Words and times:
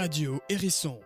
Radio 0.00 0.40
Hérisson. 0.48 0.98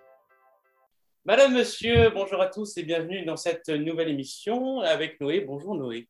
Madame, 1.25 1.55
Monsieur, 1.55 2.11
bonjour 2.11 2.41
à 2.41 2.47
tous 2.47 2.77
et 2.77 2.85
bienvenue 2.85 3.25
dans 3.25 3.37
cette 3.37 3.69
nouvelle 3.69 4.09
émission 4.09 4.83
avec 4.83 5.21
Noé. 5.21 5.41
Bonjour 5.41 5.75
Noé. 5.75 6.09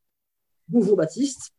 Bonjour 0.69 0.95
Baptiste. 0.95 1.55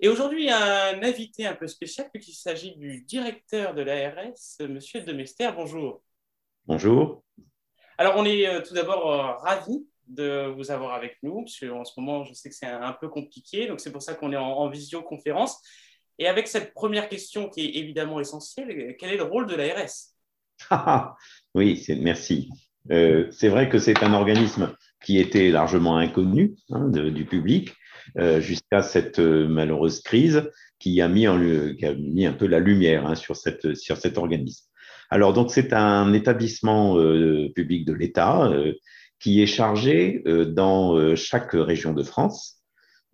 Et 0.00 0.08
aujourd'hui, 0.08 0.50
un 0.50 1.00
invité 1.04 1.46
un 1.46 1.54
peu 1.54 1.68
spécial 1.68 2.10
puisqu'il 2.12 2.34
s'agit 2.34 2.74
du 2.74 3.02
directeur 3.02 3.74
de 3.74 3.82
l'ARS, 3.82 4.34
Monsieur 4.68 5.02
Demester. 5.02 5.52
Bonjour. 5.54 6.02
Bonjour. 6.66 7.22
Alors, 7.96 8.14
on 8.16 8.24
est 8.24 8.48
euh, 8.48 8.60
tout 8.60 8.74
d'abord 8.74 9.08
euh, 9.08 9.36
ravis 9.44 9.86
de 10.08 10.52
vous 10.56 10.72
avoir 10.72 10.94
avec 10.94 11.18
nous, 11.22 11.44
parce 11.44 11.60
qu'en 11.60 11.84
ce 11.84 11.92
moment, 12.00 12.24
je 12.24 12.34
sais 12.34 12.48
que 12.48 12.56
c'est 12.56 12.66
un 12.66 12.92
peu 12.94 13.08
compliqué, 13.08 13.68
donc 13.68 13.78
c'est 13.78 13.92
pour 13.92 14.02
ça 14.02 14.14
qu'on 14.14 14.32
est 14.32 14.36
en, 14.36 14.68
visioconférence. 14.68 15.62
Et 16.18 16.26
avec 16.26 16.48
cette 16.48 16.74
première 16.74 17.08
question 17.08 17.48
qui 17.48 17.66
est 17.66 17.76
évidemment 17.76 18.18
essentielle, 18.18 18.96
quel 18.98 19.12
est 19.12 19.16
le 19.16 19.22
rôle 19.22 19.46
de 19.46 19.54
l'ARS 19.54 20.10
Oui, 21.54 21.84
merci. 22.00 22.48
Euh, 22.90 23.26
c'est 23.30 23.48
vrai 23.48 23.68
que 23.68 23.78
c'est 23.78 24.02
un 24.02 24.14
organisme 24.14 24.74
qui 25.04 25.18
était 25.18 25.50
largement 25.50 25.96
inconnu 25.98 26.54
hein, 26.70 26.88
du 26.88 27.24
public 27.24 27.74
euh, 28.18 28.40
jusqu'à 28.40 28.82
cette 28.82 29.18
euh, 29.18 29.48
malheureuse 29.48 30.00
crise 30.00 30.50
qui 30.78 31.00
a 31.00 31.08
mis, 31.08 31.28
en, 31.28 31.38
qui 31.38 32.26
un 32.26 32.32
peu 32.32 32.46
la 32.46 32.60
lumière 32.60 33.06
hein, 33.06 33.14
sur, 33.14 33.36
sur 33.36 33.96
cet 33.96 34.16
organisme. 34.16 34.64
Alors, 35.10 35.32
donc, 35.32 35.50
c'est 35.50 35.72
un 35.72 36.12
établissement 36.12 36.94
public 37.54 37.84
de 37.84 37.92
l'État 37.92 38.48
qui 39.18 39.42
est 39.42 39.46
chargé 39.46 40.22
dans 40.24 41.16
chaque 41.16 41.50
région 41.52 41.92
de 41.92 42.04
France 42.04 42.59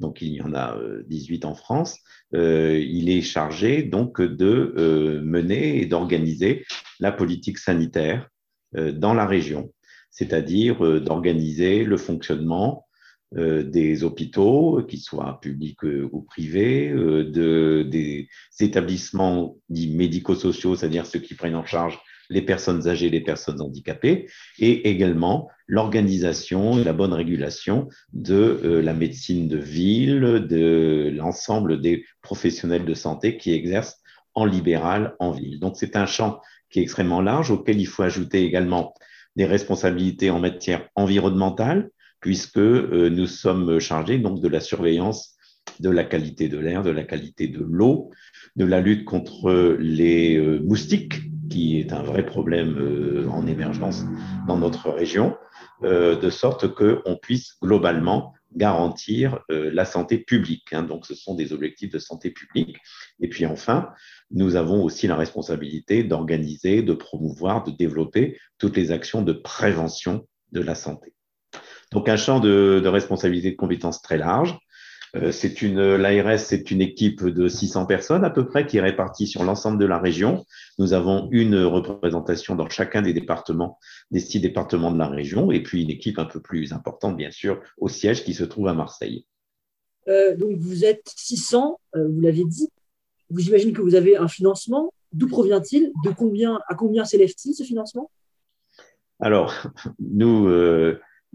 donc 0.00 0.20
il 0.22 0.34
y 0.34 0.42
en 0.42 0.54
a 0.54 0.78
18 1.08 1.44
en 1.44 1.54
France, 1.54 1.98
il 2.32 3.08
est 3.08 3.22
chargé 3.22 3.82
donc 3.82 4.20
de 4.20 5.20
mener 5.24 5.80
et 5.80 5.86
d'organiser 5.86 6.64
la 7.00 7.12
politique 7.12 7.58
sanitaire 7.58 8.28
euh, 8.76 8.92
dans 8.92 9.14
la 9.14 9.26
région, 9.26 9.72
c'est-à-dire 10.10 10.84
euh, 10.84 11.00
d'organiser 11.00 11.84
le 11.84 11.96
fonctionnement 11.96 12.86
euh, 13.36 13.62
des 13.62 14.02
hôpitaux, 14.04 14.82
qu'ils 14.88 15.00
soient 15.00 15.40
publics 15.40 15.82
ou 15.82 16.22
privés, 16.22 16.92
des 17.28 18.28
établissements 18.60 19.56
médico-sociaux, 19.68 20.76
c'est-à-dire 20.76 21.06
ceux 21.06 21.20
qui 21.20 21.34
prennent 21.34 21.56
en 21.56 21.64
charge 21.64 21.98
les 22.30 22.42
personnes 22.42 22.88
âgées, 22.88 23.10
les 23.10 23.20
personnes 23.20 23.60
handicapées, 23.60 24.26
et 24.58 24.88
également 24.88 25.48
l'organisation 25.66 26.78
et 26.78 26.84
la 26.84 26.92
bonne 26.92 27.12
régulation 27.12 27.88
de 28.12 28.80
la 28.82 28.94
médecine 28.94 29.48
de 29.48 29.58
ville, 29.58 30.46
de 30.48 31.10
l'ensemble 31.14 31.80
des 31.80 32.04
professionnels 32.22 32.84
de 32.84 32.94
santé 32.94 33.36
qui 33.36 33.52
exercent 33.52 34.00
en 34.34 34.44
libéral 34.44 35.14
en 35.18 35.32
ville. 35.32 35.58
Donc 35.58 35.76
c'est 35.76 35.96
un 35.96 36.06
champ 36.06 36.40
qui 36.70 36.78
est 36.78 36.82
extrêmement 36.82 37.20
large, 37.20 37.50
auquel 37.50 37.80
il 37.80 37.86
faut 37.86 38.02
ajouter 38.02 38.44
également 38.44 38.94
des 39.34 39.46
responsabilités 39.46 40.30
en 40.30 40.40
matière 40.40 40.88
environnementale, 40.94 41.90
puisque 42.20 42.58
euh, 42.58 43.10
nous 43.10 43.26
sommes 43.26 43.78
chargés 43.78 44.18
donc 44.18 44.40
de 44.40 44.48
la 44.48 44.60
surveillance 44.60 45.36
de 45.80 45.90
la 45.90 46.04
qualité 46.04 46.48
de 46.48 46.58
l'air, 46.58 46.82
de 46.82 46.90
la 46.90 47.02
qualité 47.02 47.48
de 47.48 47.62
l'eau, 47.62 48.10
de 48.56 48.64
la 48.64 48.80
lutte 48.80 49.04
contre 49.04 49.76
les 49.78 50.36
euh, 50.36 50.60
moustiques, 50.64 51.25
qui 51.50 51.78
est 51.78 51.92
un 51.92 52.02
vrai 52.02 52.24
problème 52.24 52.76
euh, 52.78 53.28
en 53.28 53.46
émergence 53.46 54.04
dans 54.46 54.56
notre 54.58 54.90
région, 54.90 55.36
de 55.82 56.30
sorte 56.30 56.68
qu'on 56.68 57.16
puisse 57.20 57.56
globalement 57.62 58.32
garantir 58.56 59.40
euh, 59.50 59.70
la 59.72 59.84
santé 59.84 60.18
publique. 60.18 60.72
Hein. 60.72 60.82
donc, 60.82 61.06
ce 61.06 61.14
sont 61.14 61.34
des 61.34 61.52
objectifs 61.52 61.90
de 61.90 61.98
santé 61.98 62.30
publique. 62.30 62.78
Et 63.20 63.28
puis 63.28 63.46
enfin, 63.46 63.90
nous 64.30 64.56
avons 64.56 64.82
aussi 64.82 65.06
la 65.06 65.16
responsabilité 65.16 66.02
d'organiser, 66.02 66.82
de 66.82 66.94
promouvoir, 66.94 67.64
de 67.64 67.70
développer 67.70 68.38
toutes 68.58 68.76
les 68.76 68.90
actions 68.90 69.22
de 69.22 69.32
prévention 69.32 70.26
de 70.52 70.60
la 70.60 70.74
santé. 70.74 71.14
Donc, 71.92 72.08
un 72.08 72.16
champ 72.16 72.40
de, 72.40 72.80
de 72.82 72.88
responsabilité 72.88 73.52
de 73.52 73.56
compétences 73.56 74.02
très 74.02 74.16
large. 74.16 74.58
Euh, 75.14 75.30
c'est 75.30 75.62
une, 75.62 75.96
l'ARS, 75.96 76.40
c'est 76.40 76.70
une 76.70 76.80
équipe 76.80 77.24
de 77.24 77.48
600 77.48 77.86
personnes 77.86 78.24
à 78.24 78.30
peu 78.30 78.46
près 78.46 78.66
qui 78.66 78.78
est 78.78 78.82
répartie 78.82 79.26
sur 79.26 79.44
l'ensemble 79.44 79.78
de 79.78 79.86
la 79.86 79.98
région. 79.98 80.44
Nous 80.78 80.92
avons 80.92 81.28
une 81.30 81.56
représentation 81.62 82.54
dans 82.54 82.68
chacun 82.68 83.02
des 83.02 83.12
départements, 83.12 83.78
des 84.10 84.20
six 84.20 84.40
départements 84.40 84.90
de 84.90 84.98
la 84.98 85.08
région, 85.08 85.50
et 85.50 85.62
puis 85.62 85.82
une 85.82 85.90
équipe 85.90 86.18
un 86.18 86.24
peu 86.24 86.40
plus 86.40 86.72
importante, 86.72 87.16
bien 87.16 87.30
sûr, 87.30 87.60
au 87.78 87.88
siège 87.88 88.24
qui 88.24 88.34
se 88.34 88.44
trouve 88.44 88.68
à 88.68 88.74
Marseille. 88.74 89.26
Euh, 90.08 90.36
donc 90.36 90.56
vous 90.58 90.84
êtes 90.84 91.12
600, 91.16 91.80
euh, 91.94 92.08
vous 92.08 92.20
l'avez 92.20 92.44
dit. 92.44 92.68
J'imagine 93.34 93.72
que 93.72 93.82
vous 93.82 93.94
avez 93.94 94.16
un 94.16 94.28
financement. 94.28 94.92
D'où 95.12 95.28
provient-il? 95.28 95.92
De 96.04 96.10
combien 96.10 96.60
à 96.68 96.74
combien 96.74 97.04
s'élève-t-il 97.04 97.54
ce 97.54 97.64
financement? 97.64 98.10
Alors, 99.18 99.52
nous, 99.98 100.48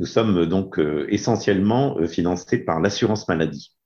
nous 0.02 0.08
sommes 0.08 0.48
donc 0.48 0.80
euh, 0.80 1.06
essentiellement 1.10 1.96
euh, 2.00 2.08
financés 2.08 2.58
par 2.58 2.82
l'assurance 2.82 3.28
maladie. 3.28 3.78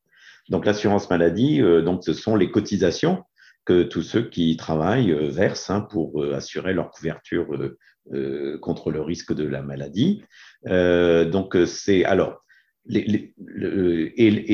Donc 0.47 0.65
l'assurance 0.65 1.09
maladie, 1.09 1.61
euh, 1.61 1.81
donc 1.81 2.05
ce 2.05 2.13
sont 2.13 2.37
les 2.37 2.49
cotisations 2.49 3.25
que 3.65 3.83
tous 3.83 4.01
ceux 4.01 4.29
qui 4.29 4.55
travaillent 4.55 5.11
versent 5.29 5.69
hein, 5.69 5.81
pour 5.81 6.23
assurer 6.33 6.73
leur 6.73 6.91
couverture 6.91 7.47
contre 8.61 8.91
le 8.91 9.01
risque 9.01 9.33
de 9.33 9.43
la 9.43 9.63
maladie. 9.63 10.21
donc 10.63 11.57
c'est 11.65 12.05
alors 12.05 12.41
et, 12.87 13.33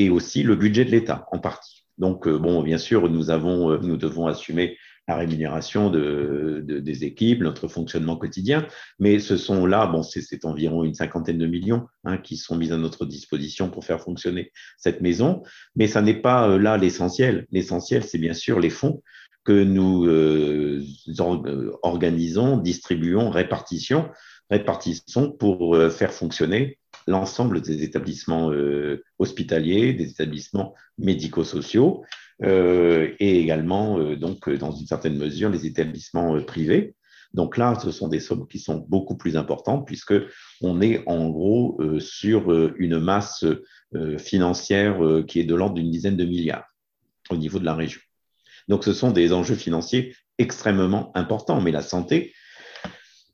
et, 0.04 0.08
aussi 0.08 0.42
le 0.42 0.56
budget 0.56 0.86
de 0.86 0.90
l'État 0.90 1.26
en 1.30 1.40
partie. 1.40 1.84
Donc 1.98 2.26
bon, 2.26 2.62
bien 2.62 2.78
sûr, 2.78 3.10
nous 3.10 3.28
avons, 3.28 3.78
nous 3.82 3.98
devons 3.98 4.28
assumer 4.28 4.78
la 5.08 5.16
rémunération 5.16 5.90
de, 5.90 6.62
des 6.64 7.04
équipes, 7.04 7.40
notre 7.40 7.68
fonctionnement 7.68 8.16
quotidien. 8.16 8.66
Mais 8.98 9.18
ce 9.18 9.36
sont 9.36 9.66
là, 9.66 9.86
bon, 9.86 10.02
c'est 10.02 10.44
environ 10.44 10.84
une 10.84 10.94
cinquantaine 10.94 11.38
de 11.38 11.46
millions 11.46 11.86
hein, 12.04 12.18
qui 12.18 12.36
sont 12.36 12.56
mis 12.56 12.72
à 12.72 12.76
notre 12.76 13.04
disposition 13.04 13.68
pour 13.68 13.84
faire 13.84 14.00
fonctionner 14.00 14.52
cette 14.78 15.00
maison. 15.00 15.42
Mais 15.74 15.88
ça 15.88 16.02
n'est 16.02 16.20
pas 16.20 16.48
euh, 16.48 16.58
là 16.58 16.76
l'essentiel. 16.76 17.46
L'essentiel, 17.50 18.04
c'est 18.04 18.18
bien 18.18 18.34
sûr 18.34 18.60
les 18.60 18.70
fonds 18.70 19.02
que 19.44 19.64
nous 19.64 20.06
euh, 20.06 20.84
euh, 21.18 21.72
organisons, 21.82 22.58
distribuons, 22.58 23.28
répartissons, 23.30 24.08
répartissons 24.50 25.32
pour 25.32 25.76
faire 25.90 26.12
fonctionner 26.12 26.78
l'ensemble 27.06 27.60
des 27.60 27.82
établissements 27.82 28.50
hospitaliers, 29.18 29.92
des 29.92 30.10
établissements 30.10 30.74
médico-sociaux 30.98 32.04
euh, 32.42 33.14
et 33.20 33.40
également, 33.40 33.98
euh, 33.98 34.16
donc, 34.16 34.48
euh, 34.48 34.58
dans 34.58 34.72
une 34.72 34.86
certaine 34.86 35.16
mesure, 35.16 35.50
les 35.50 35.66
établissements 35.66 36.40
privés. 36.42 36.94
Donc 37.34 37.56
là, 37.56 37.78
ce 37.82 37.90
sont 37.90 38.08
des 38.08 38.20
sommes 38.20 38.46
qui 38.46 38.58
sont 38.58 38.84
beaucoup 38.88 39.16
plus 39.16 39.36
importantes 39.36 39.86
puisque 39.86 40.14
on 40.60 40.82
est 40.82 41.02
en 41.06 41.30
gros 41.30 41.80
sur 41.98 42.52
une 42.76 42.98
masse 42.98 43.46
financière 44.18 45.00
qui 45.26 45.40
est 45.40 45.44
de 45.44 45.54
l'ordre 45.54 45.76
d'une 45.76 45.90
dizaine 45.90 46.18
de 46.18 46.26
milliards 46.26 46.66
au 47.30 47.36
niveau 47.38 47.58
de 47.58 47.64
la 47.64 47.74
région. 47.74 48.02
Donc 48.68 48.84
ce 48.84 48.92
sont 48.92 49.12
des 49.12 49.32
enjeux 49.32 49.54
financiers 49.54 50.14
extrêmement 50.36 51.10
importants. 51.16 51.62
Mais 51.62 51.70
la 51.70 51.80
santé, 51.80 52.34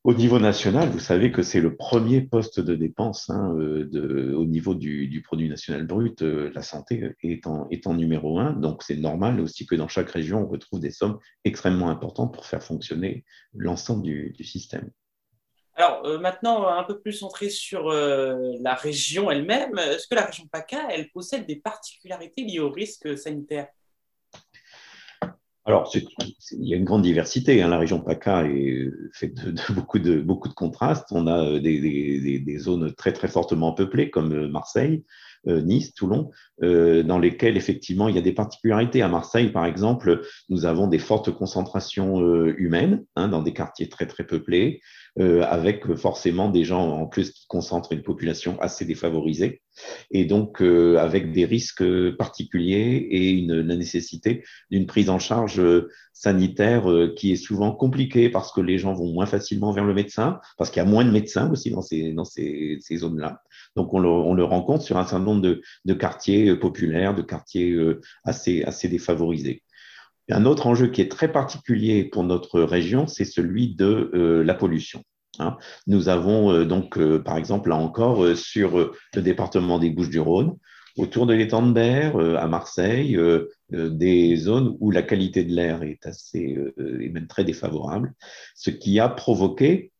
au 0.09 0.15
niveau 0.15 0.39
national, 0.39 0.89
vous 0.89 1.01
savez 1.01 1.31
que 1.31 1.43
c'est 1.43 1.61
le 1.61 1.77
premier 1.77 2.23
poste 2.23 2.61
de 2.61 2.75
dépense 2.75 3.29
hein, 3.29 3.55
euh, 3.59 4.33
au 4.35 4.47
niveau 4.47 4.75
du, 4.75 5.23
produit 5.23 5.51
national 5.51 5.87
brut. 5.87 6.23
Euh, 6.23 6.51
la 6.55 6.63
santé 6.63 7.11
est 7.23 7.47
en, 7.47 7.95
numéro 7.95 8.39
un, 8.39 8.55
donc 8.55 8.83
c'est 8.83 8.97
normal 8.97 9.39
aussi 9.39 9.67
que 9.67 9.75
dans 9.75 9.87
chaque 9.87 10.09
région, 10.09 10.45
on 10.45 10.49
retrouve 10.49 10.81
des 10.81 10.93
sommes 10.93 11.19
extrêmement 11.45 11.91
importantes 11.91 12.33
pour 12.33 12.47
faire 12.47 12.63
fonctionner 12.63 13.27
l'ensemble 13.53 14.03
du, 14.03 14.45
système. 14.45 14.91
Alors 15.75 16.07
euh, 16.07 16.19
maintenant, 16.19 16.67
un 16.67 16.85
peu 16.85 16.99
plus 16.99 17.13
centré 17.13 17.51
sur 17.51 17.91
la 17.91 18.75
région 18.77 19.31
elle-même, 19.31 19.77
est-ce 19.77 20.09
que 20.09 20.15
la 20.15 20.25
région 20.25 20.47
PACA, 20.51 20.89
elle 20.91 21.11
possède 21.11 21.47
des 21.47 21.57
particularités 21.57 22.45
liées 22.45 22.61
au 22.61 22.71
risque 22.71 23.19
sanitaire? 23.19 23.69
Alors, 25.68 25.92
il 25.94 26.66
y 26.66 26.72
a 26.72 26.78
une 26.78 26.84
grande 26.86 27.03
diversité. 27.03 27.62
Hein. 27.62 27.68
La 27.68 27.78
région 27.78 28.00
PACA 28.00 28.47
est 28.47 28.91
faite 29.12 29.34
de, 29.34 29.74
beaucoup, 29.74 29.98
de, 29.98 30.18
beaucoup 30.18 30.48
de 30.48 30.54
contrastes. 30.54 31.09
On 31.10 31.26
a 31.26 31.44
euh, 31.44 31.60
des, 31.60 32.56
zones 32.59 32.94
très, 32.94 33.12
très 33.12 33.28
fortement 33.28 33.72
peuplées, 33.72 34.09
comme 34.09 34.32
euh, 34.32 34.48
Marseille, 34.48 35.04
Nice, 35.48 35.95
Toulon, 35.95 36.30
dans 36.60 37.18
lesquelles, 37.18 37.56
effectivement, 37.56 38.09
il 38.09 38.15
y 38.15 38.18
a 38.18 38.22
des 38.22 38.33
particularités. 38.33 39.03
À 39.03 39.09
Marseille, 39.09 39.50
par 39.50 39.66
exemple, 39.66 40.22
nous 40.48 40.66
avons 40.66 40.86
des 40.86 40.98
fortes 40.98 41.30
concentrations 41.30 42.21
humaines 42.56 43.04
hein, 43.16 43.28
dans 43.28 43.42
des 43.42 43.53
quartiers 43.53 43.89
très, 43.89 44.06
très 44.06 44.24
peuplés. 44.24 44.80
Euh, 45.21 45.42
avec 45.42 45.92
forcément 45.97 46.48
des 46.48 46.62
gens 46.62 46.91
en 46.91 47.06
plus 47.06 47.33
qui 47.33 47.45
concentrent 47.48 47.92
une 47.92 48.04
population 48.04 48.60
assez 48.60 48.84
défavorisée, 48.84 49.62
et 50.12 50.27
donc 50.27 50.62
euh, 50.62 50.97
avec 50.98 51.33
des 51.33 51.45
risques 51.45 51.83
particuliers 52.16 53.09
et 53.10 53.44
la 53.48 53.74
nécessité 53.74 54.44
d'une 54.71 54.86
prise 54.86 55.10
en 55.10 55.18
charge 55.18 55.60
sanitaire 56.12 56.89
euh, 56.89 57.15
qui 57.16 57.33
est 57.33 57.36
souvent 57.36 57.72
compliquée 57.72 58.28
parce 58.28 58.53
que 58.53 58.60
les 58.60 58.78
gens 58.78 58.92
vont 58.92 59.12
moins 59.12 59.27
facilement 59.27 59.72
vers 59.72 59.84
le 59.84 59.94
médecin, 59.94 60.39
parce 60.56 60.71
qu'il 60.71 60.80
y 60.83 60.86
a 60.86 60.89
moins 60.89 61.04
de 61.04 61.10
médecins 61.10 61.51
aussi 61.51 61.71
dans 61.71 61.83
ces, 61.83 62.12
dans 62.12 62.24
ces 62.24 62.78
zones-là. 62.92 63.42
Donc 63.74 63.92
on 63.94 63.98
le, 63.98 64.09
on 64.09 64.34
le, 64.34 64.44
rencontre 64.44 64.84
sur 64.84 64.98
un 64.98 65.04
certain 65.04 65.24
nombre 65.24 65.38
de, 65.39 65.63
quartiers 65.95 66.55
populaires, 66.57 67.15
de 67.15 67.23
quartiers 67.23 67.77
assez, 68.25 68.63
assez 68.65 68.89
défavorisés. 68.89 69.63
Un 70.31 70.45
autre 70.45 70.67
enjeu 70.67 70.89
qui 70.89 71.01
est 71.01 71.11
très 71.11 71.33
particulier 71.33 72.05
pour 72.05 72.23
notre 72.23 72.61
région, 72.61 73.07
c'est 73.07 73.25
celui 73.25 73.75
de 73.75 74.43
la 74.45 74.55
pollution. 74.55 75.03
Hein. 75.39 75.57
Nous 75.87 76.09
avons 76.09 76.65
donc, 76.65 76.99
par 77.25 77.37
exemple, 77.39 77.71
là 77.71 77.77
encore, 77.77 78.37
sur 78.37 78.93
le 79.15 79.23
département 79.23 79.79
des 79.79 79.91
Bouches-du-Rhône, 79.91 80.57
autour 80.99 81.27
de 81.27 81.33
l'étang 81.33 81.63
de 81.63 81.73
Berre, 81.73 82.19
à 82.19 82.47
Marseille, 82.47 83.19
des 83.71 84.37
zones 84.37 84.77
où 84.81 84.91
la 84.91 85.03
qualité 85.03 85.45
de 85.45 85.55
l'air 85.55 85.83
est 85.83 86.05
assez, 86.05 86.59
et 87.01 87.09
même 87.09 87.27
très 87.27 87.45
défavorable, 87.45 88.13
ce 88.55 88.71
qui 88.71 89.01
a 89.01 89.09
provoqué 89.09 89.93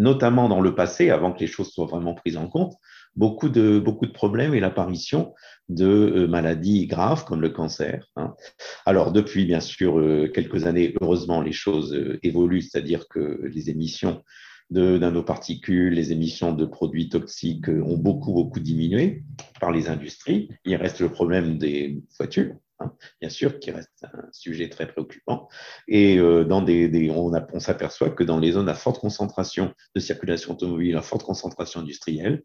notamment 0.00 0.48
dans 0.48 0.62
le 0.62 0.74
passé, 0.74 1.10
avant 1.10 1.32
que 1.32 1.40
les 1.40 1.46
choses 1.46 1.70
soient 1.70 1.86
vraiment 1.86 2.14
prises 2.14 2.38
en 2.38 2.48
compte, 2.48 2.74
beaucoup 3.16 3.48
de, 3.48 3.78
beaucoup 3.78 4.06
de 4.06 4.12
problèmes 4.12 4.54
et 4.54 4.60
l'apparition 4.60 5.34
de 5.68 5.86
euh, 5.86 6.26
maladies 6.26 6.86
graves 6.86 7.24
comme 7.24 7.40
le 7.40 7.50
cancer. 7.50 8.06
Hein. 8.16 8.34
Alors 8.86 9.12
depuis, 9.12 9.44
bien 9.44 9.60
sûr, 9.60 9.98
euh, 9.98 10.30
quelques 10.32 10.66
années, 10.66 10.94
heureusement, 11.00 11.40
les 11.40 11.52
choses 11.52 11.94
euh, 11.94 12.18
évoluent, 12.22 12.62
c'est-à-dire 12.62 13.08
que 13.08 13.40
les 13.44 13.70
émissions 13.70 14.22
de 14.70 14.98
nanoparticules, 14.98 15.92
les 15.92 16.12
émissions 16.12 16.52
de 16.52 16.64
produits 16.64 17.08
toxiques 17.08 17.68
ont 17.68 17.96
beaucoup, 17.96 18.32
beaucoup 18.32 18.60
diminué 18.60 19.24
par 19.60 19.72
les 19.72 19.88
industries. 19.88 20.48
Il 20.64 20.76
reste 20.76 21.00
le 21.00 21.08
problème 21.08 21.58
des 21.58 22.02
voitures, 22.16 22.54
Hein, 22.82 22.94
bien 23.20 23.28
sûr, 23.28 23.58
qui 23.58 23.70
reste 23.72 24.04
un 24.04 24.32
sujet 24.32 24.70
très 24.70 24.86
préoccupant. 24.86 25.48
Et 25.86 26.16
dans 26.16 26.62
des, 26.62 27.10
on 27.10 27.60
s'aperçoit 27.60 28.08
que 28.08 28.24
dans 28.24 28.38
les 28.38 28.52
zones 28.52 28.70
à 28.70 28.74
forte 28.74 29.00
concentration 29.00 29.74
de 29.94 30.00
circulation 30.00 30.52
automobile, 30.52 30.96
à 30.96 31.02
forte 31.02 31.22
concentration 31.22 31.80
industrielle, 31.80 32.42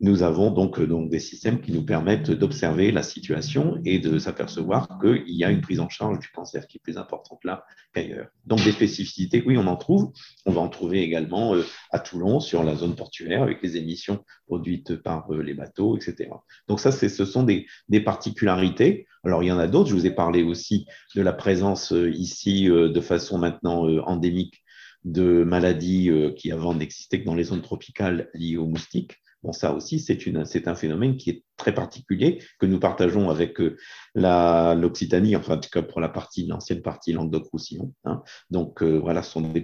nous 0.00 0.22
avons 0.22 0.50
donc, 0.50 0.80
euh, 0.80 0.86
donc 0.86 1.08
des 1.08 1.20
systèmes 1.20 1.60
qui 1.60 1.72
nous 1.72 1.84
permettent 1.84 2.30
d'observer 2.30 2.90
la 2.90 3.02
situation 3.02 3.80
et 3.84 3.98
de 3.98 4.18
s'apercevoir 4.18 4.98
qu'il 5.00 5.22
y 5.34 5.44
a 5.44 5.50
une 5.50 5.60
prise 5.60 5.80
en 5.80 5.88
charge 5.88 6.18
du 6.18 6.28
cancer 6.28 6.66
qui 6.66 6.78
est 6.78 6.80
plus 6.80 6.98
importante 6.98 7.44
là 7.44 7.64
qu'ailleurs. 7.94 8.26
Donc 8.44 8.62
des 8.64 8.72
spécificités, 8.72 9.42
oui, 9.46 9.56
on 9.56 9.66
en 9.66 9.76
trouve. 9.76 10.12
On 10.46 10.52
va 10.52 10.60
en 10.60 10.68
trouver 10.68 11.02
également 11.02 11.54
euh, 11.54 11.64
à 11.90 12.00
Toulon 12.00 12.40
sur 12.40 12.64
la 12.64 12.74
zone 12.74 12.96
portuaire 12.96 13.42
avec 13.42 13.62
les 13.62 13.76
émissions 13.76 14.24
produites 14.46 14.96
par 14.96 15.32
euh, 15.32 15.42
les 15.42 15.54
bateaux, 15.54 15.96
etc. 15.96 16.30
Donc 16.68 16.80
ça, 16.80 16.90
ce 16.90 17.24
sont 17.24 17.44
des, 17.44 17.66
particularités. 18.04 19.06
Alors 19.22 19.42
il 19.42 19.46
y 19.46 19.52
en 19.52 19.58
a 19.58 19.68
d'autres. 19.68 19.90
Je 19.90 19.94
vous 19.94 20.06
ai 20.06 20.10
parlé 20.10 20.42
aussi 20.42 20.86
de 21.14 21.22
la 21.22 21.32
présence 21.32 21.94
ici 22.12 22.64
de 22.66 23.00
façon 23.00 23.38
maintenant 23.38 23.86
endémique 24.04 24.62
de 25.04 25.44
maladies 25.44 26.10
qui 26.36 26.50
avant 26.50 26.74
n'existaient 26.74 27.20
que 27.20 27.24
dans 27.24 27.34
les 27.34 27.44
zones 27.44 27.62
tropicales 27.62 28.28
liées 28.34 28.56
aux 28.56 28.66
moustiques. 28.66 29.22
Bon, 29.44 29.52
ça 29.52 29.74
aussi, 29.74 30.00
c'est 30.00 30.68
un 30.68 30.74
phénomène 30.74 31.18
qui 31.18 31.28
est 31.28 31.44
très 31.58 31.74
particulier, 31.74 32.42
que 32.58 32.64
nous 32.64 32.80
partageons 32.80 33.28
avec 33.28 33.60
euh, 33.60 33.76
l'Occitanie, 34.14 35.36
enfin, 35.36 35.56
en 35.56 35.60
tout 35.60 35.68
cas 35.68 35.82
pour 35.82 36.00
la 36.00 36.08
partie, 36.08 36.46
l'ancienne 36.46 36.80
partie 36.80 37.12
Languedoc-Roussillon. 37.12 37.92
Hein. 38.06 38.22
Donc, 38.48 38.82
euh, 38.82 38.98
voilà, 38.98 39.22
ce 39.22 39.32
sont 39.32 39.42
des 39.42 39.62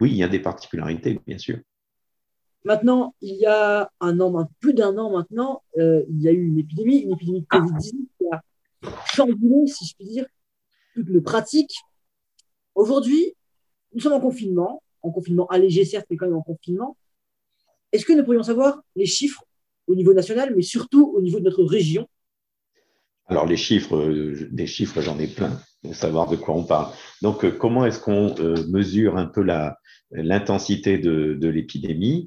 oui, 0.00 0.10
il 0.10 0.16
y 0.16 0.24
a 0.24 0.28
des 0.28 0.40
particularités, 0.40 1.20
bien 1.28 1.38
sûr. 1.38 1.60
Maintenant, 2.64 3.14
il 3.20 3.36
y 3.36 3.46
a 3.46 3.88
un 4.00 4.18
an, 4.18 4.48
plus 4.58 4.74
d'un 4.74 4.98
an 4.98 5.12
maintenant, 5.12 5.62
euh, 5.78 6.02
il 6.08 6.20
y 6.20 6.26
a 6.26 6.32
eu 6.32 6.48
une 6.48 6.58
épidémie, 6.58 6.98
une 6.98 7.12
épidémie 7.12 7.42
de 7.42 7.46
Covid-19 7.46 7.90
qui 8.18 8.24
a 8.32 8.42
chamboulé, 9.14 9.68
si 9.68 9.86
je 9.86 9.94
puis 9.94 10.06
dire, 10.06 10.26
toute 10.96 11.08
le 11.08 11.22
pratique. 11.22 11.76
Aujourd'hui, 12.74 13.36
nous 13.94 14.00
sommes 14.00 14.14
en 14.14 14.20
confinement, 14.20 14.82
en 15.02 15.12
confinement 15.12 15.46
allégé 15.46 15.84
certes, 15.84 16.06
mais 16.10 16.16
quand 16.16 16.26
même 16.26 16.34
en 16.34 16.42
confinement. 16.42 16.96
Est-ce 17.92 18.04
que 18.04 18.12
nous 18.12 18.24
pourrions 18.24 18.42
savoir 18.42 18.82
les 18.96 19.06
chiffres 19.06 19.44
au 19.86 19.94
niveau 19.94 20.14
national, 20.14 20.54
mais 20.54 20.62
surtout 20.62 21.12
au 21.14 21.20
niveau 21.20 21.38
de 21.40 21.44
notre 21.44 21.64
région? 21.64 22.06
Alors, 23.26 23.46
les 23.46 23.56
chiffres, 23.56 23.96
euh, 23.96 24.48
des 24.50 24.66
chiffres, 24.66 25.00
j'en 25.00 25.18
ai 25.18 25.28
plein, 25.28 25.60
pour 25.82 25.94
savoir 25.94 26.28
de 26.28 26.36
quoi 26.36 26.54
on 26.54 26.64
parle. 26.64 26.92
Donc, 27.22 27.44
euh, 27.44 27.50
comment 27.50 27.86
est-ce 27.86 28.00
qu'on 28.00 28.34
euh, 28.40 28.66
mesure 28.68 29.16
un 29.16 29.26
peu 29.26 29.44
l'intensité 30.10 30.98
de, 30.98 31.34
de 31.34 31.48
l'épidémie? 31.48 32.26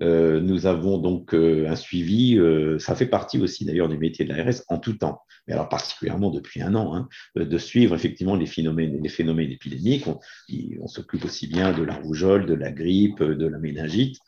Euh, 0.00 0.40
nous 0.40 0.66
avons 0.66 0.98
donc 0.98 1.34
euh, 1.34 1.68
un 1.68 1.76
suivi, 1.76 2.38
euh, 2.38 2.78
ça 2.78 2.94
fait 2.94 3.06
partie 3.06 3.38
aussi 3.38 3.66
d'ailleurs 3.66 3.88
du 3.88 3.98
métier 3.98 4.24
de 4.24 4.32
l'ARS 4.32 4.62
en 4.68 4.78
tout 4.78 4.94
temps, 4.94 5.20
mais 5.46 5.52
alors 5.52 5.68
particulièrement 5.68 6.30
depuis 6.30 6.62
un 6.62 6.74
an, 6.74 6.96
hein, 6.96 7.08
de 7.36 7.58
suivre 7.58 7.94
effectivement 7.94 8.34
les 8.34 8.46
phénomènes, 8.46 9.00
les 9.02 9.08
phénomènes 9.08 9.50
épidémiques. 9.50 10.06
On, 10.06 10.18
s'occupe 10.88 11.24
aussi 11.24 11.46
bien 11.46 11.72
de 11.72 11.82
la 11.82 11.94
rougeole, 11.94 12.46
de 12.46 12.54
la 12.54 12.70
grippe, 12.70 13.22
de 13.22 13.46
la 13.46 13.58
méningite. 13.58 14.18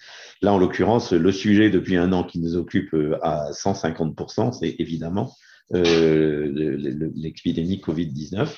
Là, 0.40 0.52
en 0.52 0.58
l'occurrence, 0.58 1.12
le 1.12 1.32
sujet 1.32 1.68
depuis 1.68 1.96
un 1.96 2.12
an 2.12 2.24
qui 2.24 2.38
nous 2.38 2.56
occupe 2.56 2.94
à 3.22 3.50
150%, 3.50 4.52
c'est 4.52 4.76
évidemment 4.78 5.34
l'épidémie 5.70 7.82
Covid-19. 7.84 8.48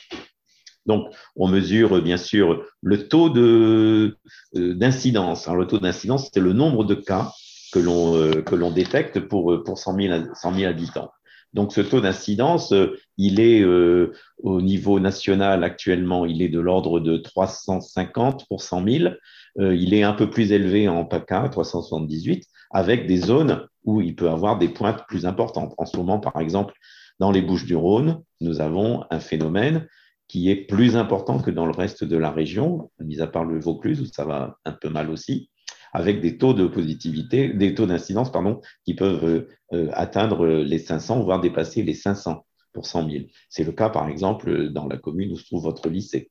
Donc, 0.87 1.09
on 1.35 1.49
mesure 1.49 2.03
bien 2.03 2.17
sûr 2.17 2.65
le 2.83 3.09
taux 3.09 3.35
euh, 3.37 4.17
d'incidence. 4.55 5.49
le 5.49 5.67
taux 5.67 5.79
d'incidence, 5.79 6.31
c'est 6.33 6.41
le 6.41 6.53
nombre 6.53 6.85
de 6.85 6.95
cas 6.95 7.33
que 7.73 7.79
l'on 7.79 8.17
euh, 8.17 8.71
détecte 8.71 9.21
pour, 9.21 9.63
pour 9.65 9.79
100, 9.79 9.97
000, 9.97 10.65
habitants. 10.65 11.11
Donc, 11.53 11.73
ce 11.73 11.81
taux 11.81 12.01
d'incidence, 12.01 12.73
euh, 12.73 12.99
il 13.17 13.41
est 13.41 13.65
au 13.65 14.61
niveau 14.61 15.01
national 15.01 15.65
actuellement, 15.65 16.25
il 16.25 16.43
est 16.43 16.49
de 16.49 16.61
l'ordre 16.61 17.01
de 17.01 17.17
350 17.17 18.47
pour 18.49 18.63
100 18.63 18.85
000. 18.85 19.15
il 19.59 19.95
est 19.95 20.03
un 20.03 20.13
peu 20.13 20.31
plus 20.31 20.53
élevé 20.53 20.89
en 20.89 21.05
PACA, 21.05 21.49
378, 21.49 22.45
avec 22.71 23.07
des 23.07 23.17
zones 23.17 23.67
où 23.85 24.01
il 24.01 24.15
peut 24.15 24.29
avoir 24.29 24.59
des 24.59 24.69
pointes 24.69 25.05
plus 25.09 25.25
importantes. 25.25 25.75
En 25.79 25.87
ce 25.87 25.97
moment, 25.97 26.19
par 26.19 26.39
exemple, 26.41 26.75
dans 27.19 27.31
les 27.31 27.41
Bouches 27.41 27.65
du 27.65 27.77
Rhône, 27.77 28.23
nous 28.41 28.61
avons 28.61 29.05
un 29.11 29.21
phénomène 29.21 29.89
qui 30.29 30.51
est 30.51 30.57
plus 30.57 30.97
important 30.97 31.39
que 31.41 31.51
dans 31.51 31.67
le 31.67 31.73
reste 31.73 32.05
de 32.05 32.17
la 32.17 32.31
région, 32.31 32.91
mis 33.01 33.21
à 33.21 33.27
part 33.27 33.45
le 33.45 33.61
Vaucluse 33.61 34.01
où 34.01 34.07
ça 34.07 34.25
va 34.25 34.59
un 34.65 34.73
peu 34.73 34.89
mal 34.89 35.11
aussi, 35.11 35.51
avec 35.93 36.21
des 36.21 36.37
taux 36.37 36.53
de 36.53 36.67
positivité, 36.67 37.49
des 37.49 37.75
taux 37.75 37.87
d'incidence, 37.87 38.31
pardon, 38.31 38.61
qui 38.85 38.95
peuvent 38.95 39.25
euh, 39.25 39.49
euh, 39.73 39.91
atteindre 39.93 40.47
les 40.47 40.79
500, 40.79 41.23
voire 41.23 41.41
dépasser 41.41 41.83
les 41.83 41.95
500 41.95 42.45
pour 42.73 42.87
100 42.87 43.11
000. 43.11 43.25
C'est 43.49 43.65
le 43.65 43.73
cas, 43.73 43.89
par 43.89 44.09
exemple, 44.09 44.69
dans 44.69 44.87
la 44.87 44.99
commune 44.99 45.33
où 45.33 45.39
se 45.39 45.47
trouve 45.47 45.63
votre 45.63 45.89
lycée. 45.89 46.31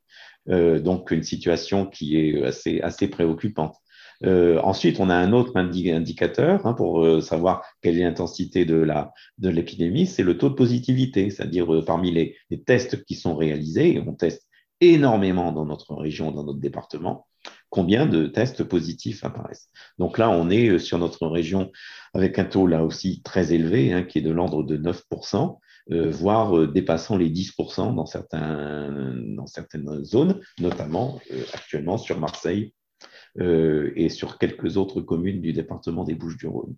Euh, 0.50 0.80
donc, 0.80 1.09
une 1.09 1.24
situation 1.24 1.88
qui 1.88 2.18
est 2.18 2.44
assez, 2.44 2.80
assez 2.81 3.07
préoccupante. 3.07 3.75
Euh, 4.23 4.59
ensuite, 4.62 5.00
on 5.00 5.09
a 5.09 5.15
un 5.15 5.33
autre 5.33 5.57
indicateur 5.57 6.65
hein, 6.65 6.73
pour 6.73 7.03
euh, 7.03 7.21
savoir 7.21 7.63
quelle 7.81 7.97
est 7.97 8.03
l'intensité 8.03 8.65
de 8.65 9.50
l'épidémie, 9.50 10.07
c'est 10.07 10.23
le 10.23 10.38
taux 10.38 10.50
de 10.50 10.56
positivité, 10.56 11.29
c'est-à-dire 11.29 11.73
euh, 11.73 11.83
parmi 11.83 12.12
les, 12.12 12.38
tests 12.65 13.03
qui 13.03 13.15
sont 13.15 13.35
réalisés, 13.35 13.95
et 13.95 14.00
on 14.00 14.13
teste 14.13 14.47
énormément 14.81 15.51
dans 15.51 15.65
notre 15.65 15.93
région, 15.95 16.31
dans 16.31 16.43
notre 16.43 16.60
département, 16.60 17.27
combien 17.69 18.05
de 18.05 18.27
tests 18.27 18.63
positifs 18.63 19.24
apparaissent. 19.24 19.69
Donc 20.00 20.17
là, 20.17 20.29
on 20.29 20.50
est 20.50 20.79
sur 20.79 20.98
notre 20.98 21.27
région 21.27 21.72
avec 22.13 22.39
un 22.39 22.45
taux 22.45 22.67
là 22.67 22.84
aussi 22.84 23.22
très 23.24 23.53
élevé, 23.53 23.91
hein, 23.91 24.03
qui 24.03 24.19
est 24.19 24.22
de 24.22 24.31
l'ordre 24.31 24.63
de 24.63 24.77
9%. 24.77 25.60
Euh, 25.91 26.10
voire 26.10 26.67
dépassant 26.67 27.15
les 27.15 27.29
10% 27.29 27.93
dans, 27.93 28.07
certains, 28.07 29.13
dans 29.36 29.45
certaines 29.45 30.03
zones, 30.03 30.41
notamment 30.60 31.19
actuellement 31.53 32.00
sur 32.00 32.19
Marseille 32.19 32.74
euh, 33.42 33.92
et 33.98 34.08
sur 34.08 34.38
quelques 34.38 34.77
autres 34.77 35.01
communes 35.01 35.42
du 35.42 35.51
département 35.51 36.06
des 36.06 36.15
Bouches-du-Rhône. 36.15 36.74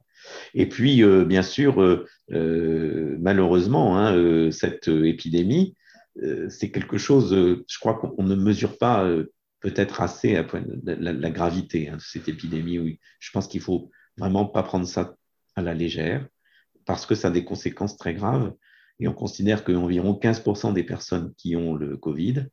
Et 0.55 0.67
puis, 0.67 1.03
euh, 1.03 1.23
bien 1.23 1.43
sûr, 1.43 1.79
euh, 1.79 3.17
malheureusement, 3.19 3.99
hein, 3.99 4.51
cette 4.51 4.87
épidémie, 4.87 5.75
c'est 6.49 6.71
quelque 6.71 6.97
chose, 6.97 7.29
je 7.67 7.79
crois 7.79 7.93
qu'on 7.93 8.23
ne 8.23 8.33
mesure 8.33 8.79
pas 8.79 9.07
peut-être 9.59 10.01
assez 10.01 10.43
la, 10.83 11.29
gravité 11.29 11.89
hein, 11.89 11.97
de 11.97 12.01
cette 12.01 12.27
épidémie. 12.27 12.99
Je 13.19 13.29
pense 13.29 13.47
qu'il 13.47 13.61
faut 13.61 13.91
vraiment 14.17 14.45
pas 14.45 14.63
prendre 14.63 14.87
ça 14.87 15.15
à 15.55 15.61
la 15.61 15.75
légère 15.75 16.27
parce 16.85 17.05
que 17.05 17.13
ça 17.13 17.27
a 17.27 17.31
des 17.31 17.45
conséquences 17.45 17.97
très 17.97 18.15
graves. 18.15 18.51
Et 18.99 19.07
on 19.07 19.13
considère 19.13 19.63
qu'environ 19.63 20.19
15% 20.19 20.73
des 20.73 20.83
personnes 20.83 21.35
qui 21.37 21.55
ont 21.55 21.75
le 21.75 21.97
Covid 21.97 22.47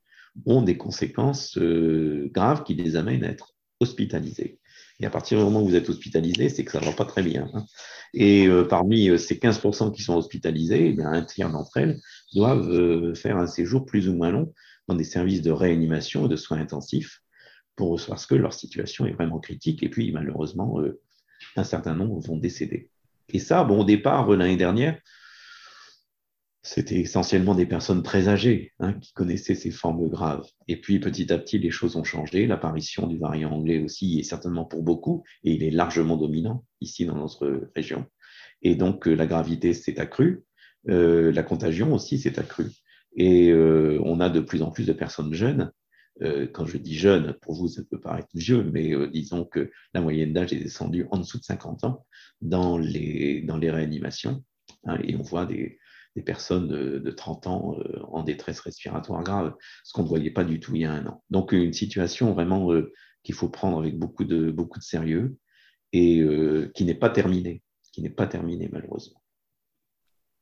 ont 0.44 0.60
des 0.60 0.76
conséquences 0.76 1.58
graves 1.58 2.64
qui 2.64 2.74
les 2.74 2.96
amènent 2.96 3.24
à 3.24 3.30
être 3.30 3.53
hospitalisés. 3.80 4.58
Et 5.00 5.06
à 5.06 5.10
partir 5.10 5.38
du 5.38 5.44
moment 5.44 5.62
où 5.62 5.68
vous 5.68 5.74
êtes 5.74 5.88
hospitalisé, 5.88 6.48
c'est 6.48 6.64
que 6.64 6.70
ça 6.70 6.80
ne 6.80 6.84
va 6.84 6.92
pas 6.92 7.04
très 7.04 7.22
bien. 7.22 7.50
Hein. 7.54 7.66
Et 8.12 8.46
euh, 8.46 8.64
parmi 8.64 9.08
euh, 9.08 9.18
ces 9.18 9.36
15% 9.36 9.92
qui 9.92 10.02
sont 10.02 10.16
hospitalisés, 10.16 10.94
eh 10.96 11.02
un 11.02 11.22
tiers 11.22 11.50
d'entre 11.50 11.76
elles 11.78 12.00
doivent 12.32 12.70
euh, 12.70 13.14
faire 13.14 13.36
un 13.36 13.46
séjour 13.46 13.86
plus 13.86 14.08
ou 14.08 14.14
moins 14.14 14.30
long 14.30 14.52
dans 14.86 14.94
des 14.94 15.04
services 15.04 15.42
de 15.42 15.50
réanimation 15.50 16.26
et 16.26 16.28
de 16.28 16.36
soins 16.36 16.58
intensifs 16.58 17.22
pour, 17.74 18.00
parce 18.06 18.26
que 18.26 18.36
leur 18.36 18.52
situation 18.52 19.06
est 19.06 19.12
vraiment 19.12 19.40
critique. 19.40 19.82
Et 19.82 19.88
puis, 19.88 20.12
malheureusement, 20.12 20.80
un 21.56 21.64
certain 21.64 21.94
nombre 21.94 22.20
vont 22.20 22.36
décéder. 22.36 22.88
Et 23.30 23.40
ça, 23.40 23.64
bon, 23.64 23.80
au 23.80 23.84
départ, 23.84 24.30
l'année 24.30 24.56
dernière, 24.56 25.00
c'était 26.64 26.98
essentiellement 27.00 27.54
des 27.54 27.66
personnes 27.66 28.02
très 28.02 28.28
âgées 28.28 28.72
hein, 28.80 28.94
qui 28.94 29.12
connaissaient 29.12 29.54
ces 29.54 29.70
formes 29.70 30.08
graves. 30.08 30.48
Et 30.66 30.80
puis 30.80 30.98
petit 30.98 31.30
à 31.30 31.38
petit, 31.38 31.58
les 31.58 31.70
choses 31.70 31.94
ont 31.96 32.04
changé. 32.04 32.46
L'apparition 32.46 33.06
du 33.06 33.18
variant 33.18 33.52
anglais 33.52 33.84
aussi 33.84 34.18
est 34.18 34.22
certainement 34.22 34.64
pour 34.64 34.82
beaucoup, 34.82 35.24
et 35.44 35.52
il 35.52 35.62
est 35.62 35.70
largement 35.70 36.16
dominant 36.16 36.64
ici 36.80 37.04
dans 37.04 37.16
notre 37.16 37.68
région. 37.76 38.06
Et 38.62 38.76
donc 38.76 39.06
euh, 39.06 39.14
la 39.14 39.26
gravité 39.26 39.74
s'est 39.74 40.00
accrue, 40.00 40.42
euh, 40.88 41.30
la 41.32 41.42
contagion 41.42 41.92
aussi 41.92 42.18
s'est 42.18 42.38
accrue. 42.38 42.70
Et 43.14 43.50
euh, 43.50 44.00
on 44.02 44.18
a 44.18 44.30
de 44.30 44.40
plus 44.40 44.62
en 44.62 44.70
plus 44.70 44.86
de 44.86 44.94
personnes 44.94 45.34
jeunes. 45.34 45.70
Quand 46.52 46.64
je 46.64 46.78
dis 46.78 46.94
jeunes, 46.94 47.34
pour 47.42 47.54
vous, 47.54 47.66
ça 47.66 47.82
peut 47.90 47.98
paraître 47.98 48.28
vieux, 48.34 48.62
mais 48.62 48.94
disons 49.08 49.44
que 49.44 49.72
la 49.94 50.00
moyenne 50.00 50.32
d'âge 50.32 50.52
est 50.52 50.60
descendue 50.60 51.06
en 51.10 51.18
dessous 51.18 51.38
de 51.38 51.42
50 51.42 51.82
ans 51.82 52.06
dans 52.40 52.78
les, 52.78 53.42
dans 53.42 53.56
les 53.56 53.68
réanimations. 53.68 54.44
Hein, 54.84 54.98
et 55.02 55.16
on 55.16 55.22
voit 55.22 55.44
des, 55.44 55.76
des 56.16 56.22
personnes 56.22 56.68
de, 56.68 57.10
30 57.10 57.46
ans 57.46 57.76
en 58.08 58.22
détresse 58.22 58.60
respiratoire 58.60 59.24
grave, 59.24 59.54
ce 59.82 59.92
qu'on 59.92 60.04
ne 60.04 60.08
voyait 60.08 60.30
pas 60.30 60.44
du 60.44 60.60
tout 60.60 60.74
il 60.74 60.82
y 60.82 60.84
a 60.84 60.92
un 60.92 61.06
an. 61.06 61.24
Donc 61.30 61.52
une 61.52 61.72
situation 61.72 62.32
vraiment 62.32 62.70
qu'il 63.24 63.34
faut 63.34 63.48
prendre 63.48 63.78
avec 63.78 63.98
beaucoup 63.98 64.24
de, 64.24 64.50
beaucoup 64.50 64.78
de 64.78 64.84
sérieux 64.84 65.36
et 65.92 66.24
qui 66.74 66.84
n'est 66.84 66.94
pas 66.94 67.10
terminée, 67.10 67.62
qui 67.92 68.00
n'est 68.02 68.10
pas 68.10 68.26
terminée 68.26 68.68
malheureusement. 68.72 69.20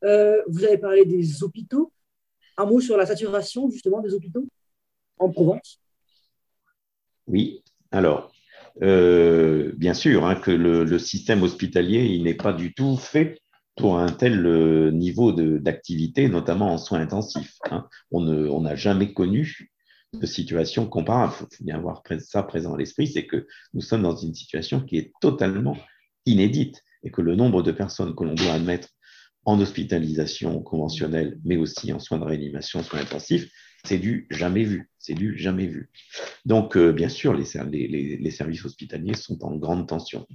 Euh, 0.04 0.42
vous 0.48 0.64
avez 0.64 0.78
parlé 0.78 1.04
des 1.04 1.42
hôpitaux. 1.42 1.92
Un 2.56 2.66
mot 2.66 2.80
sur 2.80 2.96
la 2.96 3.06
saturation 3.06 3.70
justement 3.70 4.00
des 4.00 4.14
hôpitaux 4.14 4.46
en 5.18 5.30
Provence? 5.30 5.80
Oui, 7.26 7.62
alors, 7.90 8.32
euh, 8.82 9.72
bien 9.76 9.94
sûr 9.94 10.26
hein, 10.26 10.34
que 10.34 10.50
le, 10.50 10.98
système 10.98 11.42
hospitalier, 11.42 12.04
il 12.04 12.24
n'est 12.24 12.34
pas 12.34 12.52
du 12.52 12.74
tout 12.74 12.96
fait 12.96 13.40
pour 13.76 13.98
un 13.98 14.10
tel 14.10 14.44
euh, 14.46 14.90
niveau 14.90 15.32
d'activité, 15.32 16.28
notamment 16.28 16.72
en 16.72 16.78
soins 16.78 17.00
intensifs. 17.00 17.56
Hein. 17.70 17.88
On 18.10 18.60
n'a 18.60 18.76
jamais 18.76 19.12
connu 19.12 19.72
de 20.12 20.26
situation 20.26 20.86
comparable. 20.86 21.32
Il 21.40 21.56
faut 21.56 21.64
bien 21.64 21.76
avoir 21.76 22.02
ça 22.20 22.42
présent 22.42 22.74
à 22.74 22.78
l'esprit, 22.78 23.06
c'est 23.06 23.26
que 23.26 23.46
nous 23.72 23.80
sommes 23.80 24.02
dans 24.02 24.16
une 24.16 24.34
situation 24.34 24.80
qui 24.80 24.98
est 24.98 25.12
totalement 25.20 25.76
inédite 26.26 26.82
et 27.02 27.10
que 27.10 27.22
le 27.22 27.34
nombre 27.34 27.62
de 27.62 27.72
personnes 27.72 28.14
que 28.14 28.24
l'on 28.24 28.34
doit 28.34 28.52
admettre 28.52 28.88
en 29.44 29.60
hospitalisation 29.60 30.62
conventionnelle, 30.62 31.40
mais 31.44 31.56
aussi 31.56 31.92
en 31.92 31.98
soins 31.98 32.18
de 32.18 32.24
réanimation, 32.24 32.82
soins 32.82 33.00
intensifs, 33.00 33.50
c'est 33.84 33.98
du 33.98 34.28
jamais 34.30 34.62
vu. 34.62 34.88
C'est 34.98 35.14
du 35.14 35.36
jamais 35.36 35.66
vu. 35.66 35.90
Donc, 36.44 36.76
euh, 36.76 36.92
bien 36.92 37.08
sûr, 37.08 37.34
les, 37.34 37.44
les, 38.18 38.30
services 38.30 38.64
hospitaliers 38.64 39.14
sont 39.14 39.42
en 39.42 39.56
grande 39.56 39.88
tension. 39.88 40.26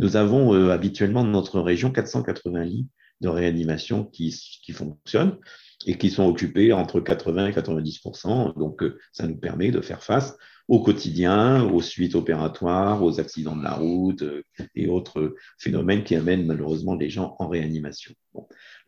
Nous 0.00 0.16
avons 0.16 0.54
euh, 0.54 0.70
habituellement 0.70 1.24
dans 1.24 1.30
notre 1.30 1.60
région 1.60 1.92
480 1.92 2.64
lits 2.64 2.88
de 3.20 3.28
réanimation 3.28 4.04
qui, 4.06 4.34
fonctionnent 4.72 5.36
et 5.84 5.98
qui 5.98 6.08
sont 6.08 6.24
occupés 6.24 6.72
entre 6.72 7.00
80 7.00 7.48
et 7.48 7.52
90% 7.52 8.58
Donc, 8.58 8.82
euh, 8.82 8.98
ça 9.12 9.26
nous 9.26 9.36
permet 9.36 9.70
de 9.70 9.82
faire 9.82 10.02
face 10.02 10.38
au 10.68 10.82
quotidien, 10.82 11.64
aux 11.64 11.82
suites 11.82 12.14
opératoires, 12.14 13.02
aux 13.02 13.20
accidents 13.20 13.56
de 13.56 13.62
la 13.62 13.74
route 13.74 14.22
euh, 14.22 14.42
et 14.74 14.88
autres 14.88 15.34
phénomènes 15.58 16.02
qui 16.02 16.14
amènent 16.14 16.46
malheureusement 16.46 16.94
les 16.94 17.10
gens 17.10 17.36
en 17.38 17.48
réanimation. 17.48 18.14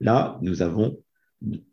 Là, 0.01 0.39
nous 0.41 0.63
avons 0.63 0.97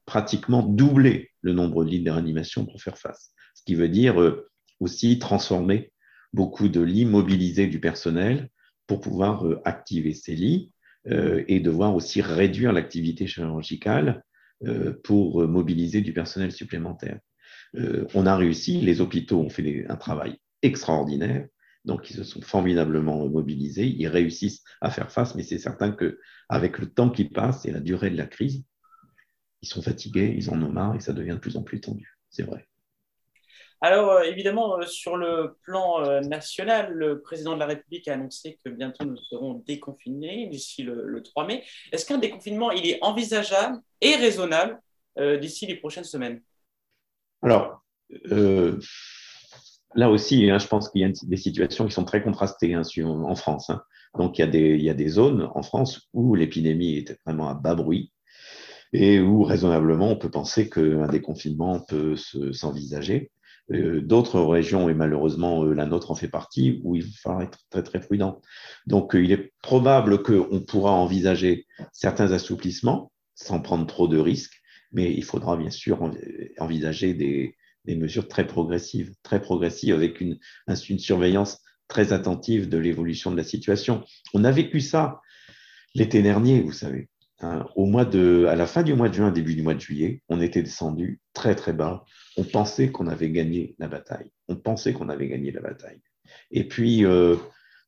pratiquement 0.05 0.63
doublé 0.63 1.29
le 1.39 1.53
nombre 1.53 1.85
de 1.85 1.91
lits 1.91 2.03
de 2.03 2.11
réanimation 2.11 2.65
pour 2.65 2.81
faire 2.81 2.97
face, 2.97 3.31
ce 3.55 3.63
qui 3.63 3.75
veut 3.75 3.87
dire 3.87 4.17
aussi 4.81 5.17
transformer 5.17 5.93
beaucoup 6.33 6.67
de 6.67 6.81
lits 6.81 7.05
mobilisés 7.05 7.67
du 7.67 7.79
personnel 7.79 8.49
pour 8.89 8.99
pouvoir 8.99 9.45
activer 9.63 10.13
ces 10.13 10.35
lits 10.35 10.73
et 11.05 11.61
devoir 11.61 11.95
aussi 11.95 12.21
réduire 12.21 12.73
l'activité 12.73 13.25
chirurgicale 13.27 14.23
euh, 14.65 14.93
pour 15.05 15.47
mobiliser 15.47 16.01
du 16.01 16.11
personnel 16.11 16.51
supplémentaire. 16.51 17.19
Euh, 17.75 18.05
on 18.13 18.25
a 18.25 18.35
réussi, 18.35 18.81
les 18.81 18.99
hôpitaux 18.99 19.39
ont 19.39 19.49
fait 19.49 19.85
un 19.87 19.95
travail 19.95 20.37
extraordinaire, 20.61 21.47
donc 21.85 22.09
ils 22.09 22.17
se 22.17 22.25
sont 22.25 22.41
formidablement 22.41 23.25
mobilisés, 23.29 23.87
ils 23.87 24.07
réussissent 24.07 24.65
à 24.81 24.91
faire 24.91 25.13
face, 25.13 25.35
mais 25.35 25.43
c'est 25.43 25.59
certain 25.59 25.91
qu'avec 25.91 26.77
le 26.77 26.91
temps 26.91 27.09
qui 27.09 27.23
passe 27.23 27.65
et 27.65 27.71
la 27.71 27.79
durée 27.79 28.09
de 28.09 28.17
la 28.17 28.25
crise, 28.25 28.65
ils 29.61 29.69
sont 29.69 29.81
fatigués, 29.81 30.33
ils 30.35 30.49
en 30.49 30.61
ont 30.61 30.71
marre 30.71 30.95
et 30.95 30.99
ça 30.99 31.13
devient 31.13 31.35
de 31.35 31.37
plus 31.37 31.55
en 31.55 31.63
plus 31.63 31.79
tendu, 31.79 32.17
c'est 32.29 32.43
vrai. 32.43 32.68
Alors, 33.81 34.11
euh, 34.11 34.23
évidemment, 34.23 34.77
euh, 34.77 34.85
sur 34.85 35.15
le 35.15 35.57
plan 35.63 36.03
euh, 36.03 36.19
national, 36.21 36.91
le 36.91 37.21
président 37.21 37.53
de 37.53 37.59
la 37.59 37.65
République 37.65 38.07
a 38.09 38.13
annoncé 38.13 38.59
que 38.63 38.69
bientôt 38.69 39.05
nous 39.05 39.15
serons 39.15 39.63
déconfinés 39.65 40.47
d'ici 40.47 40.83
le, 40.83 41.21
3 41.23 41.47
mai. 41.47 41.63
Est-ce 41.91 42.05
qu'un 42.05 42.17
déconfinement, 42.17 42.71
il 42.71 42.85
est 42.87 42.99
envisageable 43.01 43.77
et 44.01 44.15
raisonnable 44.15 44.79
d'ici 45.41 45.65
les 45.65 45.75
prochaines 45.75 46.05
semaines? 46.05 46.41
Alors, 47.41 47.83
là 49.93 50.09
aussi, 50.09 50.49
hein, 50.49 50.59
je 50.59 50.67
pense 50.67 50.89
qu'il 50.89 51.01
y 51.01 51.03
a 51.03 51.09
des 51.23 51.35
situations 51.35 51.85
qui 51.85 51.91
sont 51.91 52.05
très 52.05 52.23
contrastées 52.23 52.73
hein, 52.73 52.83
en 53.05 53.35
France. 53.35 53.69
Hein. 53.69 53.83
Donc, 54.17 54.37
il 54.37 54.41
y, 54.41 54.43
a 54.45 54.47
des, 54.47 54.75
il 54.75 54.81
y, 54.81 54.89
a 54.89 54.93
des, 54.93 55.09
zones 55.09 55.49
en 55.53 55.61
France 55.61 56.07
où 56.13 56.35
l'épidémie 56.35 56.95
était 56.95 57.17
vraiment 57.25 57.49
à 57.49 57.53
bas 57.53 57.75
bruit 57.75 58.13
et 58.93 59.19
où 59.19 59.43
raisonnablement 59.43 60.11
on 60.11 60.15
peut 60.15 60.31
penser 60.31 60.69
qu'un 60.69 61.07
déconfinement 61.07 61.81
peut 61.81 62.15
s'envisager. 62.53 63.29
Euh, 63.71 64.01
d'autres 64.01 64.41
régions, 64.41 64.89
et 64.89 64.95
malheureusement 64.95 65.63
euh, 65.63 65.73
la 65.73 65.85
nôtre 65.85 66.09
en 66.09 66.15
fait 66.15 66.27
partie, 66.27 66.81
où 66.83 66.95
il 66.95 67.05
va 67.23 67.43
être 67.43 67.59
très 67.69 67.83
très 67.83 67.99
prudent. 67.99 68.41
Donc 68.87 69.15
euh, 69.15 69.23
il 69.23 69.31
est 69.31 69.53
probable 69.61 70.23
qu'on 70.23 70.61
pourra 70.61 70.91
envisager 70.91 71.67
certains 71.93 72.31
assouplissements 72.31 73.11
sans 73.35 73.59
prendre 73.59 73.85
trop 73.85 74.07
de 74.07 74.17
risques, 74.17 74.59
mais 74.91 75.13
il 75.13 75.23
faudra 75.23 75.55
bien 75.55 75.69
sûr 75.69 76.11
envisager 76.57 77.13
des, 77.13 77.55
mesures 77.87 78.27
très 78.27 78.45
progressives, 78.45 79.13
très 79.23 79.41
progressives 79.41 79.95
avec 79.95 80.21
une, 80.21 80.37
une 80.67 80.99
surveillance 80.99 81.59
très 81.87 82.13
attentive 82.13 82.69
de 82.69 82.77
l'évolution 82.77 83.31
de 83.31 83.37
la 83.37 83.43
situation. 83.43 84.03
On 84.33 84.43
a 84.43 84.51
vécu 84.51 84.79
ça 84.79 85.21
l'été 85.95 86.21
dernier, 86.21 86.61
vous 86.61 86.71
savez. 86.71 87.09
Hein, 87.41 87.65
au 87.75 87.85
mois 87.85 88.03
de, 88.03 88.45
à 88.49 88.55
la 88.55 88.67
fin 88.67 88.83
du 88.83 88.93
mois 88.93 89.07
de 89.07 89.13
juin, 89.13 89.31
début 89.31 89.55
du 89.55 89.61
mois 89.61 89.73
de 89.73 89.79
juillet, 89.79 90.21
on 90.27 90.41
était 90.41 90.61
descendu 90.61 91.21
très 91.33 91.55
très 91.55 91.71
bas. 91.71 92.03
On 92.35 92.43
pensait 92.43 92.91
qu'on 92.91 93.07
avait 93.07 93.29
gagné 93.31 93.75
la 93.79 93.87
bataille. 93.87 94.31
On 94.49 94.57
pensait 94.57 94.91
qu'on 94.91 95.07
avait 95.07 95.29
gagné 95.29 95.51
la 95.51 95.61
bataille. 95.61 96.01
Et 96.51 96.67
puis, 96.67 97.05
euh, 97.05 97.37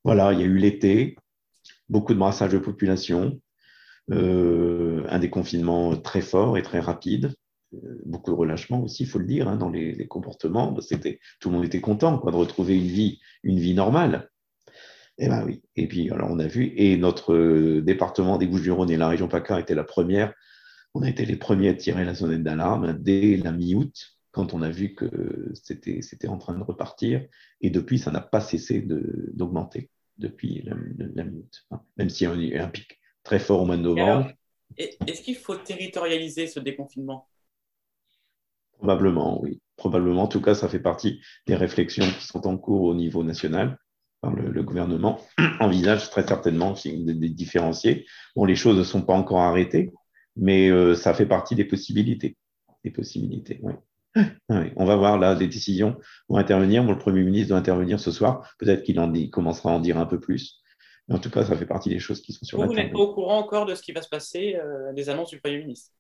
voilà, 0.06 0.32
il 0.32 0.40
y 0.40 0.44
a 0.44 0.46
eu 0.46 0.58
l'été, 0.58 1.18
beaucoup 1.90 2.14
de 2.14 2.20
brassage 2.20 2.54
de 2.54 2.60
population, 2.60 3.42
euh, 4.12 5.06
un 5.10 5.20
déconfinement 5.20 5.98
très 5.98 6.22
fort 6.22 6.58
et 6.58 6.64
très 6.64 6.80
rapide, 6.80 7.34
euh, 7.74 8.02
beaucoup 8.06 8.32
de 8.32 8.36
relâchement 8.36 8.84
aussi, 8.84 9.04
il 9.04 9.10
faut 9.10 9.20
le 9.20 9.26
dire, 9.26 9.48
hein, 9.48 9.58
dans 9.58 9.70
les, 9.70 10.08
comportements. 10.08 10.74
Tout 11.40 11.50
le 11.50 11.56
monde 11.56 11.66
était 11.66 11.82
content 11.82 12.18
de 12.18 12.36
retrouver 12.36 12.76
une 12.76 12.88
vie, 12.88 13.20
une 13.44 13.60
vie 13.60 13.74
normale. 13.74 14.30
Eh 15.22 15.28
bien 15.28 15.46
oui. 15.46 15.62
Et 15.76 15.88
puis, 15.88 16.10
alors, 16.10 16.32
on 16.32 16.40
a 16.40 16.48
vu, 16.48 16.74
et 16.76 16.98
notre 16.98 17.34
euh, 17.34 17.82
département 17.82 18.40
des 18.40 18.48
Bouches-du-Rhône 18.48 18.90
et 18.90 18.98
la 18.98 19.08
région 19.08 19.28
PACA 19.28 19.60
était 19.60 19.76
la 19.76 19.84
première. 19.84 20.34
On 20.96 21.04
a 21.04 21.10
été 21.10 21.26
les 21.26 21.36
premiers 21.36 21.70
à 21.70 21.74
tirer 21.76 22.04
la 22.04 22.16
sonnette 22.16 22.42
d'alarme 22.42 22.98
dès 23.00 23.38
la 23.38 23.52
mi-août, 23.52 24.18
quand 24.32 24.56
on 24.56 24.64
a 24.64 24.70
vu 24.70 24.96
que 24.96 25.52
c'était, 25.54 26.28
en 26.28 26.40
train 26.40 26.58
de 26.58 26.64
repartir. 26.64 27.24
Et 27.62 27.70
depuis, 27.70 28.00
ça 28.00 28.10
n'a 28.10 28.20
pas 28.20 28.42
cessé 28.42 28.82
d'augmenter 28.82 29.92
depuis 30.18 30.64
la, 30.64 31.24
mi-août. 31.24 31.66
Hein. 31.70 31.82
Même 31.98 32.10
s'il 32.10 32.28
y 32.28 32.32
a 32.32 32.36
eu 32.36 32.58
un 32.58 32.68
pic 32.68 33.00
très 33.24 33.38
fort 33.38 33.62
au 33.62 33.66
mois 33.66 33.78
de 33.78 33.84
novembre. 33.84 34.32
est-ce 34.76 35.22
qu'il 35.22 35.36
faut 35.36 35.56
territorialiser 35.56 36.48
ce 36.48 36.60
déconfinement? 36.60 37.28
Probablement, 38.72 39.40
oui. 39.44 39.62
Probablement. 39.76 40.24
En 40.24 40.28
tout 40.28 40.42
cas, 40.42 40.56
ça 40.56 40.68
fait 40.68 40.80
partie 40.80 41.22
des 41.46 41.56
réflexions 41.56 42.06
qui 42.20 42.26
sont 42.26 42.48
en 42.48 42.58
cours 42.58 42.82
au 42.82 42.96
niveau 42.96 43.24
national 43.24 43.78
le, 44.24 44.64
gouvernement 44.64 45.20
envisage 45.60 46.10
très 46.10 46.26
certainement 46.26 46.72
de, 46.74 47.14
de, 47.14 47.28
différencier. 47.28 48.06
Bon, 48.36 48.46
les 48.46 48.56
choses 48.56 48.78
ne 48.78 48.84
sont 48.84 49.02
pas 49.02 49.14
encore 49.14 49.42
arrêtées, 49.42 49.92
mais 50.36 50.70
euh, 50.70 50.96
ça 50.96 51.14
fait 51.14 51.26
partie 51.26 51.56
des 51.56 51.66
possibilités. 51.66 52.38
Des 52.84 52.92
possibilités, 52.92 53.60
oui. 53.64 53.74
On 54.76 54.84
va 54.84 54.98
voir 54.98 55.18
là, 55.18 55.36
des 55.36 55.48
décisions 55.48 55.98
vont 56.28 56.36
intervenir. 56.36 56.84
le 56.84 56.98
Premier 56.98 57.24
ministre 57.24 57.50
doit 57.50 57.58
intervenir 57.58 58.00
ce 58.00 58.12
soir. 58.12 58.54
Peut-être 58.60 58.84
qu'il 58.84 59.00
en 59.00 59.14
commencera 59.30 59.72
à 59.72 59.76
en 59.76 59.80
dire 59.80 59.98
un 59.98 60.06
peu 60.06 60.20
plus. 60.20 60.62
Mais 61.08 61.16
en 61.16 61.20
tout 61.20 61.30
cas, 61.30 61.46
ça 61.46 61.56
fait 61.56 61.66
partie 61.66 61.88
des 61.88 62.00
choses 62.00 62.22
qui 62.22 62.34
sont 62.34 62.46
sur 62.46 62.58
la 62.58 62.66
table. 62.66 62.76
Vous 62.76 62.82
n'êtes 62.82 62.92
pas 62.92 63.00
au 63.00 63.14
courant 63.14 63.38
encore 63.38 63.66
de 63.66 63.74
ce 63.74 63.82
qui 63.82 63.94
va 63.94 64.02
se 64.02 64.10
passer, 64.10 64.56
euh, 64.56 64.92
des 64.92 65.10
annonces 65.10 65.30
du 65.30 65.40
Premier 65.40 65.60
ministre? 65.60 65.92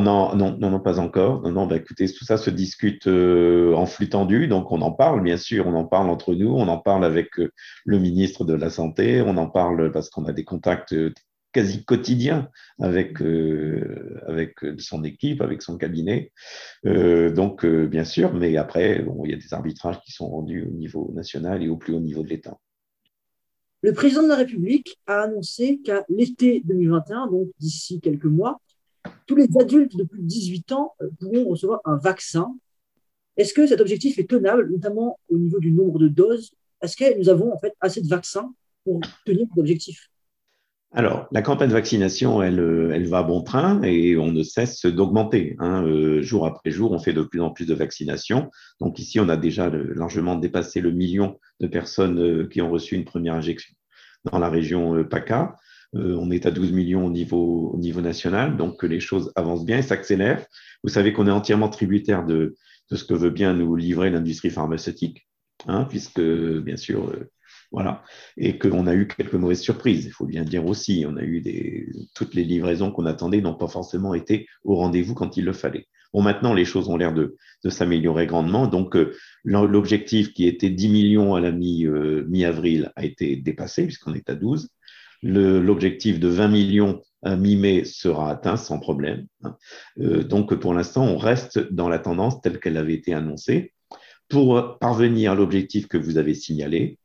Non, 0.00 0.34
non, 0.34 0.56
non, 0.58 0.80
pas 0.80 0.98
encore. 0.98 1.42
Non, 1.42 1.52
non, 1.52 1.66
bah, 1.66 1.76
écoutez, 1.76 2.06
tout 2.12 2.24
ça 2.24 2.36
se 2.36 2.50
discute 2.50 3.06
euh, 3.06 3.74
en 3.74 3.86
flux 3.86 4.08
tendu, 4.08 4.48
donc 4.48 4.72
on 4.72 4.80
en 4.80 4.92
parle, 4.92 5.22
bien 5.22 5.36
sûr, 5.36 5.66
on 5.66 5.74
en 5.74 5.84
parle 5.84 6.10
entre 6.10 6.34
nous, 6.34 6.50
on 6.50 6.68
en 6.68 6.78
parle 6.78 7.04
avec 7.04 7.38
euh, 7.38 7.50
le 7.84 7.98
ministre 7.98 8.44
de 8.44 8.54
la 8.54 8.70
Santé, 8.70 9.22
on 9.22 9.36
en 9.36 9.48
parle 9.48 9.92
parce 9.92 10.10
qu'on 10.10 10.24
a 10.24 10.32
des 10.32 10.44
contacts 10.44 10.94
euh, 10.94 11.12
quasi 11.52 11.84
quotidiens 11.84 12.48
avec 12.80 13.18
son 14.78 15.04
équipe, 15.04 15.40
avec 15.40 15.62
son 15.62 15.78
cabinet. 15.78 16.32
donc, 16.82 17.64
bien 17.64 18.02
sûr, 18.02 18.34
mais 18.34 18.56
après, 18.56 19.04
il 19.24 19.30
y 19.30 19.34
a 19.34 19.36
des 19.36 19.54
arbitrages 19.54 20.00
qui 20.00 20.10
sont 20.10 20.28
rendus 20.28 20.66
au 20.66 20.72
niveau 20.72 21.12
national 21.14 21.62
et 21.62 21.68
au 21.68 21.76
plus 21.76 21.94
haut 21.94 22.00
niveau 22.00 22.24
de 22.24 22.28
l'État. 22.28 22.58
Le 23.82 23.92
président 23.92 24.22
de 24.22 24.28
la 24.28 24.36
République 24.36 24.98
a 25.06 25.24
annoncé 25.24 25.78
qu'à 25.84 26.04
l'été 26.08 26.62
2021, 26.64 27.26
donc 27.26 27.50
d'ici 27.60 28.00
quelques 28.00 28.24
mois, 28.24 28.58
tous 29.26 29.36
les 29.36 29.48
adultes 29.58 29.96
de 29.96 30.04
plus 30.04 30.20
de 30.20 30.26
18 30.26 30.72
ans 30.72 30.94
euh, 31.00 31.08
pourront 31.20 31.48
recevoir 31.48 31.80
un 31.84 31.96
vaccin. 31.96 32.54
Est-ce 33.36 33.54
que 33.54 33.66
cet 33.66 33.80
objectif 33.80 34.18
est 34.18 34.28
tenable, 34.28 34.70
notamment 34.70 35.18
au 35.28 35.38
niveau 35.38 35.58
du 35.58 35.72
nombre 35.72 35.98
de 35.98 36.08
doses? 36.08 36.52
Est-ce 36.82 36.96
que 36.96 37.18
nous 37.18 37.28
avons 37.28 37.52
en 37.52 37.58
fait 37.58 37.74
assez 37.80 38.00
de 38.00 38.08
vaccins 38.08 38.52
pour 38.84 39.00
tenir 39.24 39.46
cet 39.48 39.58
objectif? 39.58 40.10
Alors, 40.96 41.26
la 41.32 41.42
campagne 41.42 41.70
de 41.70 41.72
vaccination, 41.72 42.40
elle, 42.40 42.60
euh, 42.60 42.92
elle 42.94 43.08
va 43.08 43.18
à 43.18 43.22
bon 43.24 43.42
train 43.42 43.82
et 43.82 44.16
on 44.16 44.30
ne 44.30 44.44
cesse 44.44 44.86
d'augmenter. 44.86 45.56
Hein. 45.58 45.84
Euh, 45.84 46.22
jour 46.22 46.46
après 46.46 46.70
jour, 46.70 46.92
on 46.92 47.00
fait 47.00 47.12
de 47.12 47.22
plus 47.22 47.40
en 47.40 47.50
plus 47.50 47.66
de 47.66 47.74
vaccinations. 47.74 48.48
Donc 48.80 49.00
ici, 49.00 49.18
on 49.18 49.28
a 49.28 49.36
déjà 49.36 49.68
largement 49.70 50.36
dépassé 50.36 50.80
le 50.80 50.92
million 50.92 51.40
de 51.58 51.66
personnes 51.66 52.48
qui 52.48 52.62
ont 52.62 52.70
reçu 52.70 52.94
une 52.94 53.04
première 53.04 53.34
injection 53.34 53.74
dans 54.30 54.38
la 54.38 54.48
région 54.48 55.04
PACA. 55.04 55.56
On 55.94 56.30
est 56.30 56.46
à 56.46 56.50
12 56.50 56.72
millions 56.72 57.06
au 57.06 57.10
niveau, 57.10 57.70
au 57.72 57.78
niveau 57.78 58.00
national, 58.00 58.56
donc 58.56 58.82
les 58.82 59.00
choses 59.00 59.32
avancent 59.36 59.64
bien 59.64 59.78
et 59.78 59.82
s'accélèrent. 59.82 60.44
Vous 60.82 60.90
savez 60.90 61.12
qu'on 61.12 61.26
est 61.26 61.30
entièrement 61.30 61.68
tributaire 61.68 62.26
de, 62.26 62.56
ce 62.90 63.04
que 63.04 63.14
veut 63.14 63.30
bien 63.30 63.54
nous 63.54 63.76
livrer 63.76 64.10
l'industrie 64.10 64.50
pharmaceutique, 64.50 65.28
hein, 65.66 65.86
puisque 65.88 66.20
bien 66.20 66.76
sûr 66.76 67.12
voilà. 67.74 68.04
Et 68.36 68.56
qu'on 68.56 68.86
a 68.86 68.94
eu 68.94 69.08
quelques 69.08 69.34
mauvaises 69.34 69.60
surprises, 69.60 70.04
il 70.04 70.12
faut 70.12 70.26
bien 70.26 70.44
dire 70.44 70.64
aussi. 70.64 71.04
On 71.08 71.16
a 71.16 71.22
eu 71.22 71.40
des, 71.40 71.88
toutes 72.14 72.34
les 72.34 72.44
livraisons 72.44 72.92
qu'on 72.92 73.04
attendait 73.04 73.40
n'ont 73.40 73.54
pas 73.54 73.66
forcément 73.66 74.14
été 74.14 74.46
au 74.62 74.76
rendez-vous 74.76 75.14
quand 75.14 75.36
il 75.36 75.44
le 75.44 75.52
fallait. 75.52 75.88
Bon, 76.12 76.22
maintenant, 76.22 76.54
les 76.54 76.64
choses 76.64 76.88
ont 76.88 76.96
l'air 76.96 77.12
de, 77.12 77.36
s'améliorer 77.68 78.26
grandement. 78.26 78.68
Donc, 78.68 78.94
euh, 78.94 79.16
l'objectif 79.42 80.32
qui 80.32 80.46
était 80.46 80.70
10 80.70 80.88
millions 80.88 81.34
à 81.34 81.40
la 81.40 81.48
euh, 81.48 82.24
mi-avril 82.28 82.92
a 82.94 83.04
été 83.04 83.34
dépassé, 83.34 83.86
puisqu'on 83.86 84.14
est 84.14 84.30
à 84.30 84.36
12. 84.36 84.68
L'objectif 85.24 86.20
de 86.20 86.28
20 86.28 86.48
millions 86.48 87.02
à 87.22 87.36
mi-mai 87.36 87.84
sera 87.84 88.30
atteint 88.30 88.58
sans 88.58 88.78
problème. 88.78 89.26
Hein. 89.42 89.56
Euh, 89.98 90.22
donc, 90.22 90.54
pour 90.54 90.74
l'instant, 90.74 91.04
on 91.04 91.16
reste 91.16 91.58
dans 91.72 91.88
la 91.88 91.98
tendance 91.98 92.42
telle 92.42 92.60
qu'elle 92.60 92.76
avait 92.76 92.94
été 92.94 93.14
annoncée. 93.14 93.72
Pour 94.28 94.78
parvenir 94.78 95.32
à 95.32 95.34
l'objectif 95.34 95.88
que 95.88 95.96
vous 95.96 96.18
avez 96.18 96.34
signalé, 96.34 96.98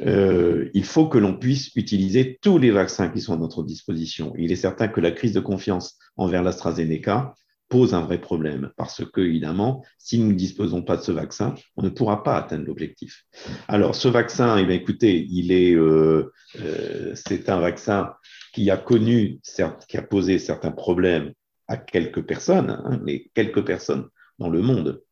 euh, 0.00 0.70
il 0.74 0.84
faut 0.84 1.06
que 1.06 1.18
l'on 1.18 1.36
puisse 1.36 1.70
utiliser 1.76 2.38
tous 2.40 2.58
les 2.58 2.70
vaccins 2.70 3.08
qui 3.08 3.20
sont 3.20 3.34
à 3.34 3.38
notre 3.38 3.62
disposition. 3.62 4.32
Il 4.38 4.50
est 4.50 4.56
certain 4.56 4.88
que 4.88 5.00
la 5.00 5.10
crise 5.10 5.32
de 5.32 5.40
confiance 5.40 5.98
envers 6.16 6.42
l'AstraZeneca 6.42 7.34
pose 7.72 7.94
un 7.94 8.02
vrai 8.02 8.20
problème 8.20 8.70
parce 8.76 9.02
que, 9.02 9.22
évidemment, 9.22 9.82
si 9.96 10.18
nous 10.18 10.28
ne 10.28 10.36
disposons 10.36 10.82
pas 10.82 10.98
de 10.98 11.00
ce 11.00 11.10
vaccin, 11.10 11.54
on 11.78 11.82
ne 11.82 11.88
pourra 11.88 12.22
pas 12.22 12.36
atteindre 12.36 12.66
l'objectif. 12.66 13.24
Alors, 13.66 13.94
ce 13.94 14.08
vaccin, 14.08 14.58
eh 14.58 14.66
bien, 14.66 14.76
écoutez, 14.76 15.26
il 15.30 15.50
euh, 15.52 16.30
euh, 16.60 17.12
c'est 17.14 17.48
un 17.48 17.60
vaccin 17.60 18.12
qui 18.52 18.70
a 18.70 18.76
connu, 18.76 19.40
certes, 19.42 19.86
qui 19.88 19.96
a 19.96 20.02
posé 20.02 20.38
certains 20.38 20.70
problèmes 20.70 21.32
à 21.66 21.78
quelques 21.78 22.20
personnes, 22.20 22.68
hein, 22.68 23.00
mais 23.02 23.30
quelques 23.32 23.64
personnes 23.64 24.06
dans 24.38 24.50
le 24.50 24.60
monde. 24.60 25.02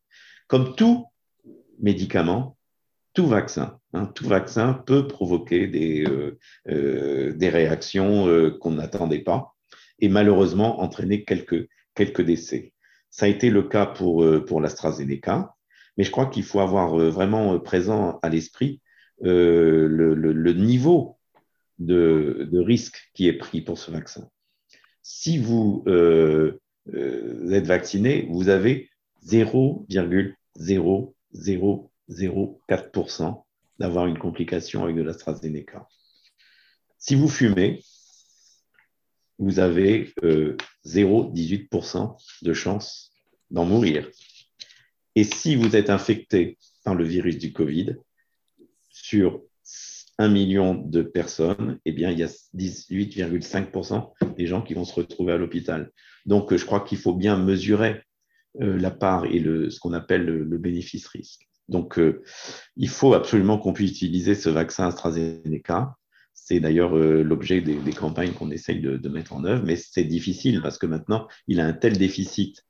Comme 0.46 0.74
tout 0.74 1.06
médicament, 1.78 2.58
tout 3.14 3.26
vaccin. 3.26 3.78
Hein, 3.94 4.04
tout 4.14 4.28
vaccin 4.28 4.74
peut 4.74 5.08
provoquer 5.08 5.66
des, 5.66 6.04
euh, 6.68 7.32
des 7.32 7.48
réactions 7.48 8.50
qu'on 8.60 8.72
n'attendait 8.72 9.20
pas 9.20 9.54
et 10.00 10.08
malheureusement 10.08 10.80
entraîner 10.82 11.24
quelques, 11.24 11.68
quelques 12.00 12.22
décès. 12.22 12.72
Ça 13.10 13.26
a 13.26 13.28
été 13.28 13.50
le 13.50 13.62
cas 13.62 13.86
pour, 13.86 14.24
pour 14.46 14.60
l'AstraZeneca, 14.60 15.54
mais 15.96 16.04
je 16.04 16.10
crois 16.10 16.26
qu'il 16.26 16.44
faut 16.44 16.60
avoir 16.60 16.96
vraiment 16.96 17.58
présent 17.60 18.18
à 18.22 18.28
l'esprit 18.28 18.80
le, 19.20 19.86
le, 19.86 20.52
niveau 20.52 21.18
de, 21.78 22.48
de, 22.50 22.60
risque 22.60 23.10
qui 23.12 23.28
est 23.28 23.34
pris 23.34 23.60
pour 23.60 23.78
ce 23.78 23.90
vaccin. 23.90 24.28
Si 25.02 25.38
vous 25.38 25.84
êtes 26.86 27.66
vacciné, 27.66 28.28
vous 28.30 28.48
avez 28.48 28.88
0,00 29.26 31.12
0,04% 31.34 33.44
d'avoir 33.78 34.06
une 34.06 34.18
complication 34.18 34.84
avec 34.84 34.96
de 34.96 35.02
l'AstraZeneca. 35.02 35.86
Si 36.98 37.14
vous 37.14 37.28
fumez, 37.28 37.82
vous 39.40 39.58
avez 39.58 40.12
0,18% 40.86 41.96
euh, 41.96 42.06
de 42.42 42.52
chance 42.52 43.10
d'en 43.50 43.64
mourir. 43.64 44.08
Et 45.16 45.24
si 45.24 45.56
vous 45.56 45.74
êtes 45.74 45.90
infecté 45.90 46.58
par 46.84 46.94
le 46.94 47.04
virus 47.04 47.38
du 47.38 47.52
Covid, 47.52 47.96
sur 48.90 49.42
1 50.18 50.28
million 50.28 50.74
de 50.74 51.02
personnes, 51.02 51.80
eh 51.84 51.92
bien, 51.92 52.10
il 52.10 52.18
y 52.18 52.22
a 52.22 52.30
18,5% 52.54 54.12
des 54.36 54.46
gens 54.46 54.62
qui 54.62 54.74
vont 54.74 54.84
se 54.84 54.94
retrouver 54.94 55.32
à 55.32 55.38
l'hôpital. 55.38 55.90
Donc, 56.26 56.54
je 56.54 56.64
crois 56.64 56.80
qu'il 56.80 56.98
faut 56.98 57.14
bien 57.14 57.36
mesurer 57.36 58.02
euh, 58.60 58.78
la 58.78 58.90
part 58.90 59.24
et 59.24 59.42
ce 59.42 59.80
qu'on 59.80 59.94
appelle 59.94 60.26
le 60.26 60.58
bénéfice-risque. 60.58 61.50
Donc, 61.70 61.98
euh, 61.98 62.22
il 62.76 62.88
faut 62.88 63.14
absolument 63.14 63.56
qu'on 63.56 63.72
puisse 63.72 63.92
utiliser 63.92 64.34
ce 64.34 64.50
vaccin 64.50 64.88
AstraZeneca. 64.88 65.96
C'est 66.32 66.60
d'ailleurs 66.60 66.96
euh, 66.96 67.22
l'objet 67.22 67.60
des, 67.60 67.92
campagnes 67.92 68.32
qu'on 68.32 68.50
essaye 68.50 68.80
de, 68.80 69.08
mettre 69.08 69.32
en 69.32 69.44
œuvre, 69.44 69.64
mais 69.64 69.76
c'est 69.76 70.04
difficile 70.04 70.60
parce 70.62 70.78
que 70.78 70.86
maintenant, 70.86 71.28
il 71.46 71.60
a 71.60 71.66
un 71.66 71.72
tel 71.72 71.96
déficit 71.96 72.64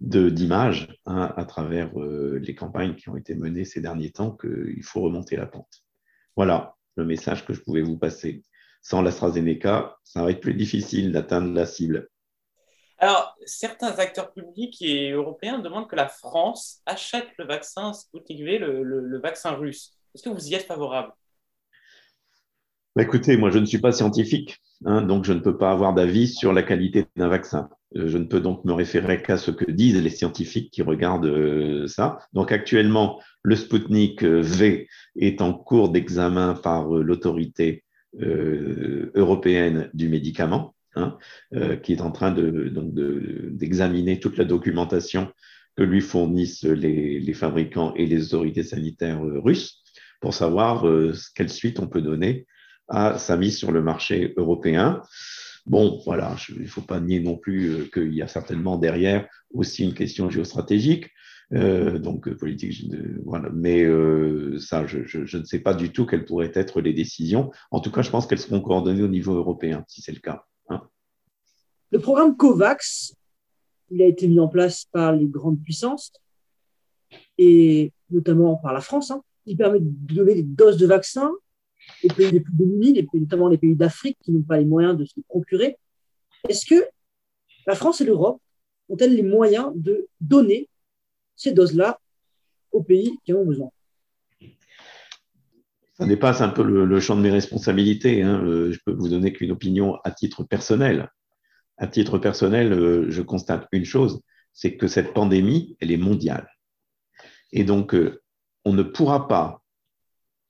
d'image 0.00 0.88
hein, 1.06 1.32
à 1.36 1.44
travers 1.44 1.98
euh, 1.98 2.38
les 2.42 2.54
campagnes 2.54 2.94
qui 2.96 3.08
ont 3.08 3.16
été 3.16 3.34
menées 3.34 3.64
ces 3.64 3.80
derniers 3.80 4.10
temps 4.10 4.36
qu'il 4.36 4.82
faut 4.82 5.00
remonter 5.00 5.36
la 5.36 5.46
pente. 5.46 5.82
Voilà 6.36 6.76
le 6.96 7.04
message 7.04 7.44
que 7.44 7.52
je 7.52 7.60
pouvais 7.60 7.82
vous 7.82 7.98
passer. 7.98 8.42
Sans 8.82 9.02
l'AstraZeneca, 9.02 9.96
ça 10.04 10.22
va 10.22 10.30
être 10.30 10.40
plus 10.40 10.54
difficile 10.54 11.12
d'atteindre 11.12 11.52
la 11.52 11.66
cible. 11.66 12.08
Alors, 12.98 13.36
certains 13.44 13.98
acteurs 13.98 14.32
publics 14.32 14.80
et 14.80 15.10
européens 15.10 15.58
demandent 15.58 15.88
que 15.88 15.96
la 15.96 16.08
France 16.08 16.80
achète 16.86 17.28
le 17.38 17.44
vaccin 17.44 17.92
Sputnik 17.92 18.42
V, 18.42 18.58
le, 18.58 19.20
vaccin 19.20 19.50
russe. 19.50 19.92
Est-ce 20.14 20.22
que 20.22 20.30
vous 20.30 20.48
y 20.48 20.54
êtes 20.54 20.66
favorable? 20.66 21.12
Bah, 22.96 23.02
Écoutez, 23.02 23.36
moi, 23.36 23.50
je 23.50 23.58
ne 23.58 23.66
suis 23.66 23.78
pas 23.78 23.92
scientifique, 23.92 24.58
hein, 24.86 25.02
donc 25.02 25.24
je 25.24 25.32
ne 25.34 25.40
peux 25.40 25.56
pas 25.56 25.70
avoir 25.70 25.94
d'avis 25.94 26.26
sur 26.26 26.52
la 26.52 26.62
qualité 26.62 27.04
d'un 27.16 27.28
vaccin. 27.28 27.68
Euh, 27.96 28.08
je 28.08 28.18
ne 28.18 28.24
peux 28.24 28.40
donc 28.40 28.64
me 28.64 28.72
référer 28.72 29.22
qu'à 29.22 29.36
ce 29.36 29.50
que 29.50 29.70
disent 29.70 30.02
les 30.02 30.10
scientifiques 30.10 30.70
qui 30.72 30.82
regardent 30.82 31.26
euh, 31.26 31.86
ça. 31.86 32.18
Donc 32.32 32.52
actuellement, 32.52 33.20
le 33.42 33.54
Sputnik 33.54 34.24
euh, 34.24 34.40
V 34.40 34.88
est 35.16 35.42
en 35.42 35.52
cours 35.52 35.90
d'examen 35.90 36.54
par 36.54 36.88
l'autorité 36.88 37.82
européenne 39.14 39.90
du 39.92 40.08
médicament. 40.08 40.74
Hein, 40.98 41.18
qui 41.82 41.92
est 41.92 42.00
en 42.00 42.10
train 42.10 42.30
d'examiner 42.32 44.14
de, 44.14 44.20
toute 44.20 44.38
la 44.38 44.46
documentation 44.46 45.30
que 45.76 45.82
lui 45.82 46.00
fournissent 46.00 46.64
les, 46.64 47.34
fabricants 47.34 47.92
et 47.96 48.06
les 48.06 48.32
autorités 48.32 48.62
sanitaires 48.62 49.20
russes 49.20 49.82
pour 50.22 50.32
savoir 50.32 50.86
quelle 51.34 51.50
suite 51.50 51.80
on 51.80 51.88
peut 51.88 52.00
donner 52.00 52.46
à 52.88 53.18
sa 53.18 53.36
mise 53.36 53.56
sur 53.56 53.72
le 53.72 53.82
marché 53.82 54.34
européen. 54.36 55.02
Bon, 55.66 56.00
voilà, 56.04 56.36
il 56.48 56.62
ne 56.62 56.66
faut 56.66 56.82
pas 56.82 57.00
nier 57.00 57.20
non 57.20 57.36
plus 57.36 57.90
qu'il 57.92 58.14
y 58.14 58.22
a 58.22 58.28
certainement 58.28 58.78
derrière 58.78 59.28
aussi 59.52 59.84
une 59.84 59.94
question 59.94 60.30
géostratégique. 60.30 61.10
donc 61.50 62.32
politique, 62.34 62.84
voilà. 63.24 63.50
Mais 63.52 63.84
ça, 64.60 64.86
je, 64.86 65.36
ne 65.36 65.44
sais 65.44 65.58
pas 65.58 65.74
du 65.74 65.90
tout 65.90 66.06
quelles 66.06 66.24
pourraient 66.24 66.52
être 66.54 66.80
les 66.80 66.92
décisions. 66.92 67.50
En 67.72 67.80
tout 67.80 67.90
cas, 67.90 68.02
je 68.02 68.10
pense 68.10 68.26
qu'elles 68.26 68.38
seront 68.38 68.60
coordonnées 68.60 69.02
au 69.02 69.08
niveau 69.08 69.34
européen, 69.34 69.84
si 69.88 70.02
c'est 70.02 70.12
le 70.12 70.20
cas. 70.20 70.44
Le 71.92 72.00
programme 72.00 72.36
COVAX, 72.36 73.14
il 73.90 74.02
a 74.02 74.06
été 74.06 74.26
mis 74.26 74.40
en 74.40 74.48
place 74.48 74.86
par 74.90 75.12
les 75.12 75.26
grandes 75.26 75.62
puissances 75.62 76.12
et 77.38 77.92
notamment 78.10 78.56
par 78.56 78.72
la 78.72 78.80
France. 78.80 79.10
Hein. 79.10 79.22
Il 79.46 79.56
permet 79.56 79.80
de 79.80 80.14
donner 80.14 80.34
des 80.34 80.42
doses 80.42 80.78
de 80.78 80.86
vaccins 80.86 81.32
aux 82.04 82.08
pays 82.08 82.30
les 82.30 82.40
plus 82.40 82.52
démunis, 82.52 83.06
notamment 83.14 83.48
les 83.48 83.58
pays 83.58 83.76
d'Afrique 83.76 84.18
qui 84.22 84.32
n'ont 84.32 84.42
pas 84.42 84.58
les 84.58 84.64
moyens 84.64 84.96
de 84.96 85.04
se 85.04 85.20
procurer. 85.28 85.76
Est-ce 86.48 86.66
que 86.66 86.86
la 87.66 87.74
France 87.74 88.00
et 88.00 88.04
l'Europe 88.04 88.40
ont-elles 88.88 89.14
les 89.14 89.22
moyens 89.22 89.72
de 89.74 90.08
donner 90.20 90.68
ces 91.34 91.52
doses-là 91.52 91.98
aux 92.72 92.82
pays 92.82 93.18
qui 93.24 93.32
en 93.32 93.38
ont 93.38 93.46
besoin? 93.46 93.70
Ça 95.94 96.06
dépasse 96.06 96.42
un 96.42 96.50
peu 96.50 96.62
le, 96.62 97.00
champ 97.00 97.16
de 97.16 97.22
mes 97.22 97.30
responsabilités. 97.30 98.22
Hein. 98.22 98.44
Euh, 98.44 98.70
je 98.70 98.78
peux 98.84 98.92
vous 98.92 99.08
donner 99.08 99.32
qu'une 99.32 99.50
opinion 99.50 99.96
à 100.04 100.10
titre 100.10 100.44
personnel 100.44 101.08
à 101.78 101.86
titre 101.86 102.18
personnel, 102.18 102.72
euh, 102.72 103.10
je 103.10 103.22
constate 103.22 103.68
une 103.72 103.84
chose, 103.84 104.22
c'est 104.52 104.76
que 104.76 104.86
cette 104.86 105.12
pandémie, 105.12 105.76
elle 105.80 105.90
est 105.90 105.98
mondiale. 105.98 106.48
Et 107.52 107.64
donc, 107.64 107.94
euh, 107.94 108.22
on 108.64 108.72
ne 108.72 108.82
pourra 108.82 109.28
pas 109.28 109.62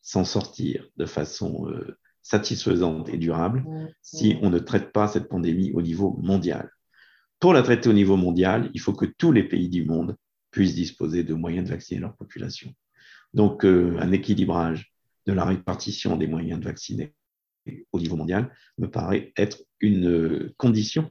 s'en 0.07 0.25
sortir 0.25 0.89
de 0.99 1.05
façon 1.05 1.69
euh, 1.69 1.99
satisfaisante 2.23 3.09
et 3.09 3.19
durable 3.19 3.65
si 4.03 4.37
on 4.41 4.51
ne 4.51 4.61
traite 4.61 4.93
pas 4.93 5.09
cette 5.09 5.29
pandémie 5.29 5.73
au 5.73 5.83
niveau 5.83 6.17
mondial. 6.23 6.71
Pour 7.41 7.53
la 7.53 7.63
traiter 7.63 7.89
au 7.89 7.93
niveau 7.93 8.17
mondial, 8.17 8.71
il 8.73 8.81
faut 8.81 8.93
que 8.93 9.05
tous 9.05 9.33
les 9.33 9.43
pays 9.43 9.69
du 9.69 9.85
monde 9.85 10.17
puissent 10.53 10.77
disposer 10.77 11.25
de 11.25 11.35
moyens 11.35 11.67
de 11.67 11.73
vacciner 11.73 12.01
leur 12.01 12.15
population. 12.15 12.73
Donc, 13.35 13.65
un 13.65 14.13
équilibrage 14.13 14.93
de 15.27 15.33
la 15.33 15.45
répartition 15.45 16.17
des 16.17 16.29
moyens 16.29 16.61
de 16.61 16.65
vacciner 16.65 17.13
au 17.91 17.99
niveau 17.99 18.17
mondial 18.17 18.55
me 18.79 18.89
paraît 18.89 19.33
être 19.37 19.59
une 19.81 20.53
condition 20.57 21.11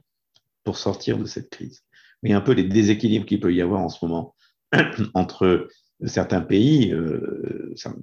pour 0.64 0.78
sortir 0.78 1.18
de 1.18 1.26
cette 1.26 1.50
crise. 1.50 1.84
Mais 2.22 2.32
un 2.32 2.40
peu 2.40 2.52
les 2.52 2.64
déséquilibres 2.64 3.26
qu'il 3.26 3.40
peut 3.40 3.54
y 3.54 3.60
avoir 3.60 3.82
en 3.82 3.90
ce 3.90 4.04
moment 4.04 4.34
entre 5.14 5.68
certains 6.04 6.42
pays, 6.42 6.94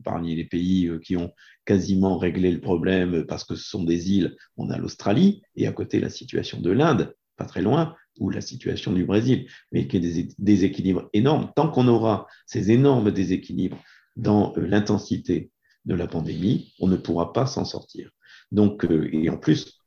parmi 0.03 0.35
les 0.35 0.45
pays 0.45 0.89
qui 1.03 1.15
ont 1.15 1.31
quasiment 1.65 2.17
réglé 2.17 2.51
le 2.51 2.59
problème 2.59 3.25
parce 3.25 3.43
que 3.43 3.55
ce 3.55 3.69
sont 3.69 3.83
des 3.83 4.11
îles, 4.11 4.35
on 4.57 4.69
a 4.69 4.77
l'Australie 4.77 5.41
et 5.55 5.67
à 5.67 5.71
côté 5.71 5.99
la 5.99 6.09
situation 6.09 6.59
de 6.59 6.71
l'Inde, 6.71 7.15
pas 7.37 7.45
très 7.45 7.61
loin, 7.61 7.95
ou 8.19 8.29
la 8.29 8.41
situation 8.41 8.93
du 8.93 9.05
Brésil, 9.05 9.47
mais 9.71 9.87
qui 9.87 9.97
est 9.97 9.99
des 9.99 10.27
déséquilibres 10.37 11.09
énormes. 11.13 11.51
Tant 11.55 11.69
qu'on 11.69 11.87
aura 11.87 12.27
ces 12.45 12.71
énormes 12.71 13.11
déséquilibres 13.11 13.81
dans 14.15 14.53
l'intensité 14.55 15.51
de 15.85 15.95
la 15.95 16.07
pandémie, 16.07 16.73
on 16.79 16.87
ne 16.87 16.95
pourra 16.95 17.33
pas 17.33 17.45
s'en 17.45 17.65
sortir. 17.65 18.11
Donc, 18.51 18.85
et 19.11 19.29
en 19.29 19.37
plus, 19.37 19.79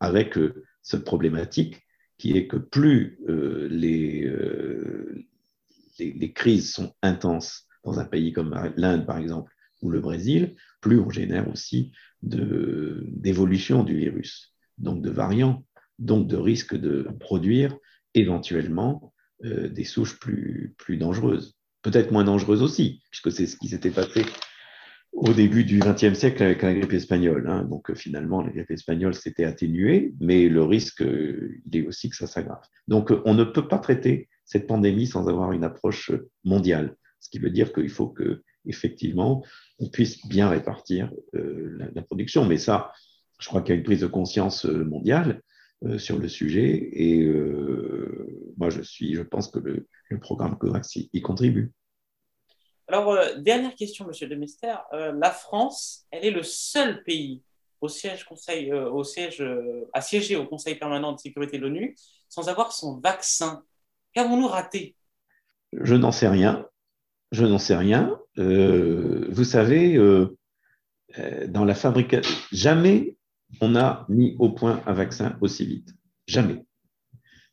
avec 0.00 0.38
cette 0.82 1.04
problématique 1.04 1.82
qui 2.18 2.36
est 2.36 2.46
que 2.46 2.56
plus 2.56 3.18
euh, 3.28 3.68
euh, 3.70 5.26
les, 5.98 6.32
crises 6.32 6.72
sont 6.72 6.94
intenses 7.02 7.66
dans 7.84 7.98
un 7.98 8.04
pays 8.04 8.32
comme 8.32 8.54
l'Inde, 8.76 9.06
par 9.06 9.18
exemple, 9.18 9.52
ou 9.82 9.90
le 9.90 10.00
Brésil, 10.00 10.56
plus 10.80 10.98
on 10.98 11.10
génère 11.10 11.48
aussi 11.50 11.92
d'évolution 12.22 13.84
du 13.84 13.96
virus, 13.96 14.54
donc 14.78 15.02
de 15.02 15.10
variants, 15.10 15.64
donc 15.98 16.26
de 16.26 16.36
risque 16.36 16.74
de 16.74 17.08
produire 17.20 17.76
éventuellement 18.14 19.12
euh, 19.44 19.68
des 19.68 19.84
souches 19.84 20.18
plus, 20.18 20.74
dangereuses. 20.88 21.56
Peut-être 21.82 22.10
moins 22.10 22.24
dangereuses 22.24 22.62
aussi, 22.62 23.02
puisque 23.10 23.30
c'est 23.30 23.46
ce 23.46 23.56
qui 23.56 23.68
s'était 23.68 23.90
passé 23.90 24.24
au 25.12 25.32
début 25.32 25.64
du 25.64 25.78
XXe 25.78 26.14
siècle 26.14 26.42
avec 26.42 26.62
la 26.62 26.74
grippe 26.74 26.92
espagnole. 26.92 27.48
Hein. 27.48 27.64
Donc 27.64 27.90
euh, 27.90 27.94
finalement, 27.94 28.42
la 28.42 28.50
grippe 28.50 28.70
espagnole 28.70 29.14
s'était 29.14 29.44
atténuée, 29.44 30.14
mais 30.20 30.48
le 30.48 30.62
risque, 30.62 31.02
euh, 31.02 31.60
il 31.66 31.76
est 31.76 31.86
aussi 31.86 32.08
que 32.08 32.16
ça 32.16 32.26
s'aggrave. 32.26 32.64
Donc 32.88 33.12
on 33.24 33.34
ne 33.34 33.44
peut 33.44 33.68
pas 33.68 33.78
traiter 33.78 34.28
cette 34.46 34.66
pandémie 34.66 35.06
sans 35.06 35.28
avoir 35.28 35.52
une 35.52 35.64
approche 35.64 36.10
mondiale, 36.44 36.96
ce 37.20 37.28
qui 37.28 37.38
veut 37.38 37.50
dire 37.50 37.72
qu'il 37.72 37.90
faut 37.90 38.08
que 38.08 38.42
effectivement 38.64 39.44
on 39.78 39.88
puisse 39.88 40.26
bien 40.26 40.48
répartir 40.48 41.12
la, 41.32 42.02
production. 42.02 42.46
Mais 42.46 42.56
ça, 42.56 42.92
je 43.38 43.48
crois 43.48 43.60
qu'il 43.60 43.74
y 43.74 43.76
a 43.76 43.78
une 43.78 43.84
prise 43.84 44.00
de 44.00 44.06
conscience 44.06 44.64
mondiale 44.64 45.42
sur 45.98 46.18
le 46.18 46.28
sujet, 46.28 46.88
et 46.92 47.28
moi 48.56 48.70
je 48.70 48.80
suis, 48.80 49.14
je 49.14 49.22
pense 49.22 49.48
que 49.48 49.58
le, 49.58 49.86
programme 50.20 50.56
COVAX 50.56 50.96
y 50.96 51.20
contribue. 51.20 51.72
Alors, 52.88 53.10
euh, 53.10 53.34
dernière 53.38 53.74
question, 53.74 54.06
Monsieur 54.06 54.28
Demester. 54.28 54.74
Euh, 54.92 55.12
la 55.12 55.30
France, 55.30 56.06
elle 56.10 56.24
est 56.24 56.30
le 56.30 56.44
seul 56.44 57.02
pays 57.02 57.42
au 57.80 57.88
siège 57.88 58.24
conseil, 58.24 58.70
euh, 58.70 58.90
au 58.90 59.02
siège, 59.02 59.44
à 59.92 60.00
siéger 60.00 60.36
au 60.36 60.46
Conseil 60.46 60.76
permanent 60.76 61.12
de 61.12 61.18
sécurité 61.18 61.58
de 61.58 61.62
l'ONU 61.62 61.96
sans 62.28 62.48
avoir 62.48 62.72
son 62.72 62.98
vaccin. 63.00 63.64
Qu'avons-nous 64.16 64.48
raté? 64.48 64.96
Je 65.74 65.94
n'en 65.94 66.10
sais 66.10 66.28
rien. 66.28 66.66
Je 67.32 67.44
n'en 67.44 67.58
sais 67.58 67.76
rien. 67.76 68.18
vous 68.36 69.44
savez, 69.44 69.98
dans 71.48 71.64
la 71.66 71.74
fabrication, 71.74 72.34
jamais 72.50 73.18
on 73.60 73.76
a 73.76 74.06
mis 74.08 74.34
au 74.38 74.48
point 74.48 74.82
un 74.86 74.94
vaccin 74.94 75.36
aussi 75.42 75.66
vite. 75.66 75.94
Jamais. 76.26 76.64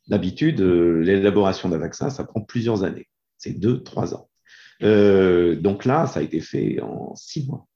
D'habitude, 0.08 0.60
l'élaboration 0.60 1.68
d'un 1.68 1.76
vaccin, 1.76 2.08
ça 2.08 2.24
prend 2.24 2.40
plusieurs 2.40 2.82
années. 2.82 3.08
C'est 3.36 3.52
deux, 3.52 3.82
trois 3.82 4.14
ans. 4.14 4.30
Euh, 4.82 5.56
donc 5.56 5.84
là, 5.84 6.06
ça 6.06 6.20
a 6.20 6.22
été 6.22 6.40
fait 6.40 6.80
en 6.80 7.14
six 7.14 7.46
mois. 7.46 7.68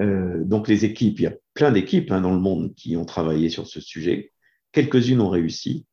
Euh, 0.00 0.42
donc 0.44 0.66
les 0.66 0.84
équipes, 0.84 1.20
il 1.20 1.22
y 1.22 1.26
a 1.26 1.34
plein 1.54 1.70
d'équipes 1.70 2.10
hein, 2.10 2.20
dans 2.20 2.34
le 2.34 2.40
monde 2.40 2.74
qui 2.74 2.96
ont 2.96 3.04
travaillé 3.04 3.48
sur 3.48 3.68
ce 3.68 3.80
sujet. 3.80 4.32
Quelques-unes 4.72 5.20
ont 5.20 5.30
réussi 5.30 5.86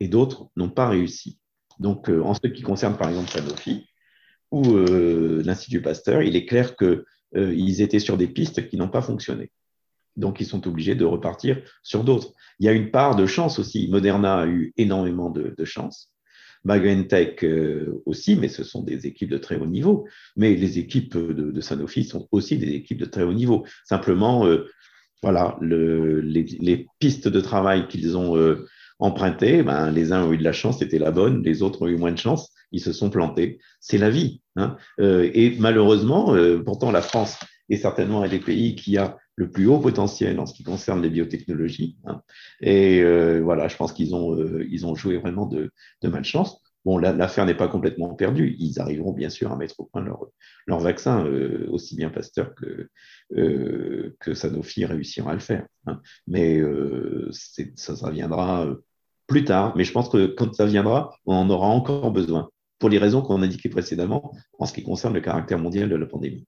et 0.00 0.08
d'autres 0.08 0.48
n'ont 0.56 0.70
pas 0.70 0.88
réussi. 0.88 1.38
Donc 1.78 2.08
euh, 2.08 2.22
en 2.22 2.34
ce 2.34 2.46
qui 2.46 2.62
concerne 2.62 2.96
par 2.96 3.08
exemple 3.08 3.30
Sanofi 3.30 3.86
ou 4.52 4.76
l'Institut 4.76 5.82
Pasteur, 5.82 6.22
il 6.22 6.36
est 6.36 6.46
clair 6.46 6.76
qu'ils 6.76 7.82
étaient 7.82 7.98
sur 7.98 8.16
des 8.16 8.28
pistes 8.28 8.68
qui 8.68 8.76
n'ont 8.76 8.88
pas 8.88 9.02
fonctionné. 9.02 9.50
Donc, 10.16 10.40
ils 10.40 10.46
sont 10.46 10.66
obligés 10.66 10.94
de 10.94 11.04
repartir 11.04 11.62
sur 11.82 12.04
d'autres. 12.04 12.32
Il 12.58 12.66
y 12.66 12.68
a 12.68 12.72
une 12.72 12.90
part 12.90 13.16
de 13.16 13.26
chance 13.26 13.58
aussi. 13.58 13.88
Moderna 13.88 14.40
a 14.40 14.46
eu 14.46 14.72
énormément 14.76 15.30
de, 15.30 15.64
chance. 15.64 16.10
BioNTech 16.64 17.44
euh, 17.44 18.02
aussi, 18.06 18.34
mais 18.34 18.48
ce 18.48 18.64
sont 18.64 18.82
des 18.82 19.06
équipes 19.06 19.30
de 19.30 19.38
très 19.38 19.56
haut 19.56 19.66
niveau. 19.66 20.08
Mais 20.36 20.54
les 20.54 20.78
équipes 20.78 21.16
de, 21.16 21.60
Sanofi 21.60 22.04
sont 22.04 22.28
aussi 22.32 22.56
des 22.58 22.72
équipes 22.74 22.98
de 22.98 23.04
très 23.04 23.22
haut 23.22 23.34
niveau. 23.34 23.66
Simplement, 23.84 24.46
euh, 24.46 24.66
voilà, 25.22 25.58
les, 25.60 26.86
pistes 26.98 27.28
de 27.28 27.40
travail 27.40 27.88
qu'ils 27.88 28.16
ont 28.16 28.36
euh, 28.36 28.66
empruntées, 28.98 29.62
ben, 29.62 29.90
les 29.90 30.12
uns 30.12 30.24
ont 30.24 30.32
eu 30.32 30.38
de 30.38 30.44
la 30.44 30.52
chance, 30.52 30.78
c'était 30.78 30.98
la 30.98 31.10
bonne, 31.10 31.42
les 31.42 31.62
autres 31.62 31.82
ont 31.82 31.88
eu 31.88 31.96
moins 31.96 32.12
de 32.12 32.18
chance, 32.18 32.52
ils 32.72 32.80
se 32.80 32.92
sont 32.92 33.10
plantés. 33.10 33.58
C'est 33.80 33.98
la 33.98 34.10
vie. 34.10 34.40
Hein. 34.56 34.76
et 34.98 35.54
malheureusement, 35.58 36.34
pourtant, 36.64 36.90
la 36.90 37.02
France 37.02 37.38
est 37.68 37.76
certainement 37.76 38.22
un 38.22 38.28
des 38.28 38.38
pays 38.38 38.74
qui 38.74 38.96
a 38.96 39.18
le 39.36 39.50
plus 39.50 39.66
haut 39.66 39.78
potentiel 39.78 40.40
en 40.40 40.46
ce 40.46 40.54
qui 40.54 40.64
concerne 40.64 41.02
les 41.02 41.10
biotechnologies. 41.10 41.98
Hein. 42.06 42.22
Et 42.60 43.02
euh, 43.02 43.40
voilà, 43.42 43.68
je 43.68 43.76
pense 43.76 43.92
qu'ils 43.92 44.14
ont, 44.14 44.34
euh, 44.34 44.66
ils 44.70 44.86
ont 44.86 44.94
joué 44.94 45.18
vraiment 45.18 45.46
de, 45.46 45.70
de 46.02 46.08
malchance. 46.08 46.62
Bon, 46.86 46.98
l'affaire 46.98 47.44
n'est 47.44 47.56
pas 47.56 47.66
complètement 47.66 48.14
perdue. 48.14 48.54
Ils 48.60 48.80
arriveront 48.80 49.12
bien 49.12 49.28
sûr 49.28 49.50
à 49.50 49.56
mettre 49.56 49.80
au 49.80 49.84
point 49.84 50.02
leur, 50.02 50.28
leur 50.66 50.78
vaccin, 50.78 51.26
euh, 51.26 51.66
aussi 51.68 51.96
bien 51.96 52.10
Pasteur 52.10 52.54
que, 52.54 52.88
que 54.20 54.34
Sanofi 54.34 54.84
réussiront 54.84 55.28
à 55.28 55.34
le 55.34 55.40
faire. 55.40 55.66
Hein. 55.86 56.00
Mais 56.28 56.62
ça, 57.32 57.96
ça 57.96 58.10
viendra 58.10 58.68
plus 59.26 59.44
tard. 59.44 59.76
Mais 59.76 59.84
je 59.84 59.92
pense 59.92 60.08
que 60.08 60.26
quand 60.26 60.54
ça 60.54 60.64
viendra, 60.66 61.10
on 61.26 61.34
en 61.34 61.50
aura 61.50 61.66
encore 61.66 62.12
besoin, 62.12 62.50
pour 62.78 62.88
les 62.88 62.98
raisons 62.98 63.22
qu'on 63.22 63.42
a 63.42 63.44
indiquées 63.46 63.68
précédemment 63.68 64.32
en 64.58 64.66
ce 64.66 64.72
qui 64.72 64.82
concerne 64.82 65.14
le 65.14 65.20
caractère 65.20 65.58
mondial 65.58 65.88
de 65.88 65.96
la 65.96 66.06
pandémie. 66.06 66.46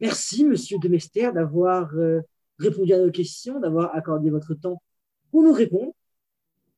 Merci, 0.00 0.44
Monsieur 0.44 0.78
Demester, 0.78 1.30
d'avoir 1.32 1.94
euh, 1.94 2.20
répondu 2.58 2.92
à 2.92 2.98
nos 2.98 3.10
questions, 3.10 3.60
d'avoir 3.60 3.94
accordé 3.94 4.30
votre 4.30 4.54
temps 4.54 4.82
pour 5.30 5.42
nous 5.42 5.52
répondre. 5.52 5.92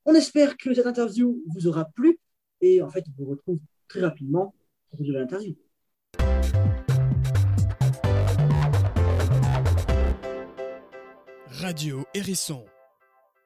On 0.05 0.15
espère 0.15 0.57
que 0.57 0.73
cette 0.73 0.87
interview 0.87 1.43
vous 1.49 1.67
aura 1.67 1.87
plu 1.87 2.19
et 2.67 2.83
en 2.83 2.91
fait, 2.91 3.05
on 3.09 3.23
vous 3.23 3.31
retrouve 3.31 3.59
très 3.89 4.01
rapidement 4.01 4.55
pour 4.91 5.05
de 5.05 5.13
l'interview. 5.13 5.55
Radio 11.49 12.05
Hérisson 12.15 12.65